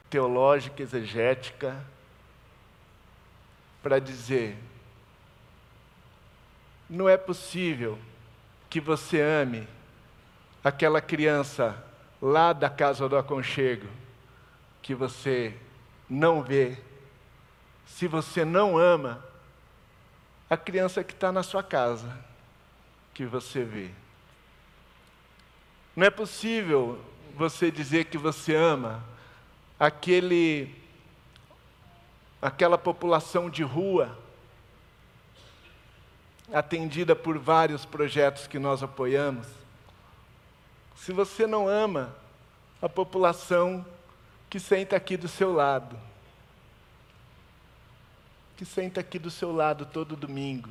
teológica, 0.09 0.83
exegética, 0.83 1.85
para 3.83 3.99
dizer: 3.99 4.57
não 6.89 7.09
é 7.09 7.17
possível 7.17 7.99
que 8.71 8.81
você 8.81 9.21
ame 9.21 9.67
aquela 10.63 11.01
criança 11.01 11.83
lá 12.21 12.53
da 12.53 12.71
casa 12.71 13.09
do 13.09 13.17
aconchego 13.17 13.89
que 14.83 14.95
você 14.95 15.55
não 16.09 16.43
vê, 16.43 16.77
se 17.87 18.07
você 18.07 18.45
não 18.45 18.77
ama 18.77 19.25
a 20.51 20.57
criança 20.57 21.03
que 21.03 21.15
está 21.15 21.33
na 21.33 21.43
sua 21.43 21.63
casa, 21.63 22.19
que 23.15 23.25
você 23.25 23.65
vê. 23.65 23.91
Não 25.97 26.07
é 26.07 26.11
possível 26.11 27.01
você 27.35 27.71
dizer 27.71 28.07
que 28.07 28.19
você 28.19 28.55
ama 28.55 29.03
aquele 29.79 30.82
aquela 32.43 32.77
população 32.77 33.49
de 33.49 33.63
rua 33.63 34.19
atendida 36.53 37.15
por 37.15 37.39
vários 37.39 37.87
projetos 37.87 38.49
que 38.49 38.59
nós 38.59 38.83
apoiamos. 38.83 39.47
Se 40.97 41.13
você 41.13 41.47
não 41.47 41.69
ama 41.69 42.15
a 42.83 42.89
população 42.89 43.87
que 44.51 44.59
senta 44.59 44.97
aqui 44.97 45.17
do 45.17 45.29
seu 45.29 45.53
lado, 45.53 45.97
que 48.57 48.65
senta 48.65 49.01
aqui 49.01 49.19
do 49.19 49.31
seu 49.31 49.55
lado 49.55 49.87
todo 49.87 50.17
domingo. 50.17 50.69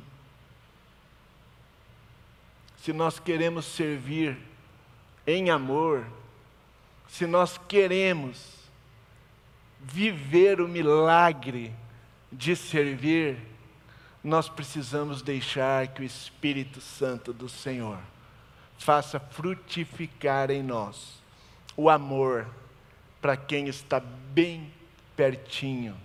Se 2.82 2.92
nós 2.92 3.18
queremos 3.18 3.64
servir 3.64 4.38
em 5.26 5.50
amor, 5.50 6.06
se 7.08 7.26
nós 7.26 7.58
queremos 7.68 8.61
viver 9.82 10.60
o 10.60 10.68
milagre 10.68 11.74
de 12.30 12.54
servir, 12.54 13.36
nós 14.22 14.48
precisamos 14.48 15.20
deixar 15.20 15.88
que 15.88 16.02
o 16.02 16.04
Espírito 16.04 16.80
Santo 16.80 17.32
do 17.32 17.48
Senhor 17.48 17.98
faça 18.78 19.18
frutificar 19.18 20.50
em 20.50 20.62
nós 20.62 21.20
o 21.76 21.90
amor 21.90 22.46
para 23.20 23.36
quem 23.36 23.68
está 23.68 24.00
bem 24.00 24.72
pertinho, 25.16 25.96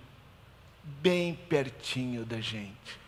bem 0.84 1.34
pertinho 1.34 2.24
da 2.24 2.40
gente. 2.40 2.98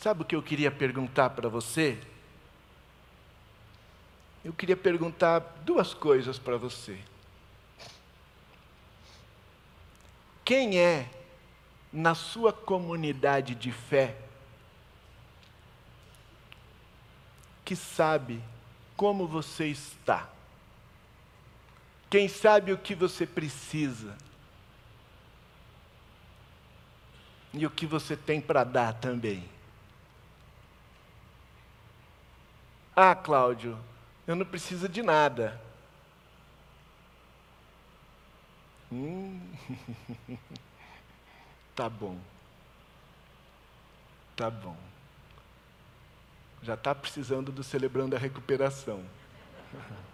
Sabe 0.00 0.22
o 0.22 0.24
que 0.24 0.36
eu 0.36 0.42
queria 0.42 0.70
perguntar 0.70 1.30
para 1.30 1.48
você? 1.48 1.98
Eu 4.44 4.52
queria 4.52 4.76
perguntar 4.76 5.40
duas 5.64 5.92
coisas 5.92 6.38
para 6.38 6.56
você. 6.56 6.98
Quem 10.46 10.78
é, 10.78 11.10
na 11.92 12.14
sua 12.14 12.52
comunidade 12.52 13.52
de 13.52 13.72
fé, 13.72 14.16
que 17.64 17.74
sabe 17.74 18.40
como 18.96 19.26
você 19.26 19.66
está. 19.66 20.30
Quem 22.08 22.28
sabe 22.28 22.72
o 22.72 22.78
que 22.78 22.94
você 22.94 23.26
precisa. 23.26 24.16
E 27.52 27.66
o 27.66 27.70
que 27.70 27.84
você 27.84 28.16
tem 28.16 28.40
para 28.40 28.62
dar 28.62 28.92
também. 28.92 29.50
Ah, 32.94 33.16
Cláudio, 33.16 33.76
eu 34.28 34.36
não 34.36 34.46
preciso 34.46 34.88
de 34.88 35.02
nada. 35.02 35.65
Hum, 38.92 39.40
tá 41.74 41.88
bom. 41.88 42.18
Tá 44.36 44.50
bom. 44.50 44.76
Já 46.62 46.74
está 46.74 46.94
precisando 46.94 47.50
do 47.50 47.64
celebrando 47.64 48.14
a 48.16 48.18
recuperação. 48.18 49.02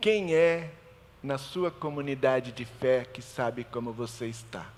Quem 0.00 0.34
é 0.34 0.70
na 1.22 1.38
sua 1.38 1.70
comunidade 1.70 2.50
de 2.52 2.64
fé 2.64 3.04
que 3.04 3.22
sabe 3.22 3.64
como 3.64 3.92
você 3.92 4.26
está? 4.26 4.68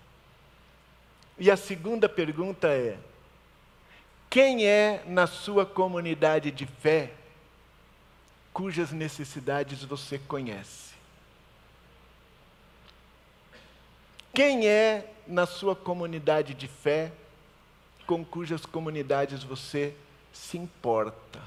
E 1.38 1.50
a 1.50 1.56
segunda 1.56 2.08
pergunta 2.08 2.68
é: 2.68 2.98
quem 4.30 4.66
é 4.66 5.02
na 5.06 5.26
sua 5.26 5.64
comunidade 5.64 6.50
de 6.50 6.66
fé 6.66 7.12
cujas 8.52 8.92
necessidades 8.92 9.82
você 9.84 10.18
conhece? 10.18 10.93
Quem 14.34 14.66
é 14.66 15.08
na 15.28 15.46
sua 15.46 15.76
comunidade 15.76 16.54
de 16.54 16.66
fé 16.66 17.12
com 18.04 18.24
cujas 18.24 18.66
comunidades 18.66 19.44
você 19.44 19.94
se 20.32 20.58
importa? 20.58 21.40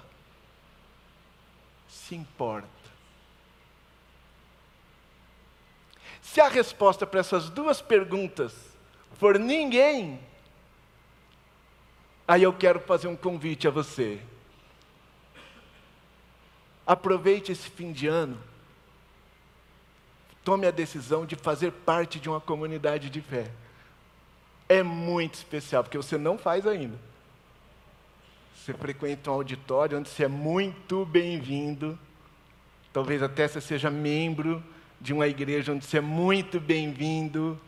Se 1.89 2.15
importa. 2.15 2.67
Se 6.21 6.39
a 6.39 6.47
resposta 6.47 7.06
para 7.06 7.19
essas 7.19 7.50
duas 7.50 7.82
perguntas 7.82 8.54
for 9.19 9.38
ninguém, 9.38 10.19
aí 12.26 12.43
eu 12.43 12.54
quero 12.54 12.80
fazer 12.80 13.10
um 13.10 13.15
convite 13.17 13.67
a 13.67 13.71
você. 13.71 14.21
Aproveite 16.86 17.52
esse 17.52 17.69
fim 17.69 17.91
de 17.91 18.08
ano, 18.08 18.41
tome 20.48 20.66
a 20.66 20.72
decisão 20.72 21.26
de 21.26 21.36
fazer 21.36 21.74
parte 21.74 22.22
de 22.22 22.30
uma 22.30 22.40
comunidade 22.40 23.10
de 23.10 23.20
fé. 23.20 23.52
É 24.70 24.82
muito 24.82 25.34
especial, 25.34 25.84
porque 25.84 25.98
você 25.98 26.18
não 26.18 26.38
faz 26.38 26.66
ainda. 26.66 26.98
Você 28.56 28.74
frequenta 28.74 29.30
um 29.30 29.34
auditório 29.34 30.00
onde 30.00 30.08
você 30.08 30.24
é 30.24 30.28
muito 30.30 31.06
bem-vindo, 31.06 32.00
talvez 32.94 33.22
até 33.22 33.46
você 33.46 33.60
seja 33.60 33.90
membro 33.90 34.64
de 35.02 35.12
uma 35.12 35.28
igreja 35.28 35.74
onde 35.74 35.86
você 35.86 35.98
é 35.98 36.02
muito 36.02 36.62
bem-vindo, 36.62 37.60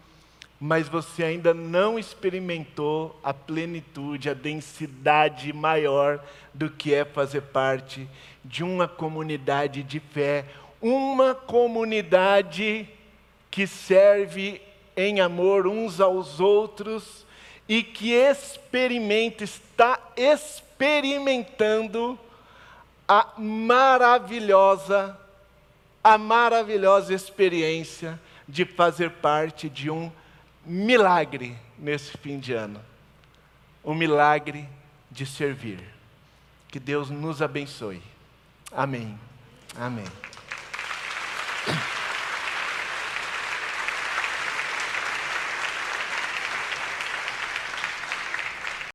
mas 0.58 0.88
você 0.88 1.26
ainda 1.26 1.54
não 1.54 2.00
experimentou 2.00 3.20
a 3.22 3.34
plenitude, 3.34 4.30
a 4.30 4.34
densidade 4.34 5.52
maior 5.52 6.24
do 6.54 6.70
que 6.70 6.94
é 6.94 7.04
fazer 7.04 7.42
parte 7.42 8.08
de 8.46 8.64
uma 8.64 8.88
comunidade 8.88 9.84
de 9.84 10.00
fé, 10.00 10.46
uma 10.82 11.36
comunidade 11.36 12.88
que 13.52 13.68
serve 13.68 14.62
em 14.96 15.20
amor 15.20 15.68
uns 15.68 16.00
aos 16.00 16.40
outros 16.40 17.26
e 17.68 17.84
que 17.84 18.14
experimenta, 18.14 19.44
está 19.44 20.00
experimentando 20.16 22.18
a 23.08 23.34
maravilhosa 23.38 25.18
a 26.04 26.18
maravilhosa 26.18 27.14
experiência 27.14 28.20
de 28.48 28.66
fazer 28.66 29.12
parte 29.12 29.70
de 29.70 29.90
um 29.90 30.12
milagre 30.66 31.58
nesse 31.78 32.18
fim 32.18 32.40
de 32.40 32.54
ano. 32.54 32.82
Um 33.84 33.94
milagre 33.94 34.68
de 35.12 35.26
servir. 35.26 35.80
Que 36.68 36.80
Deus 36.80 37.10
nos 37.10 37.42
abençoe. 37.42 38.02
Amém. 38.72 39.18
Amém. 39.76 40.06
Thank 41.66 41.78
you. 41.78 41.90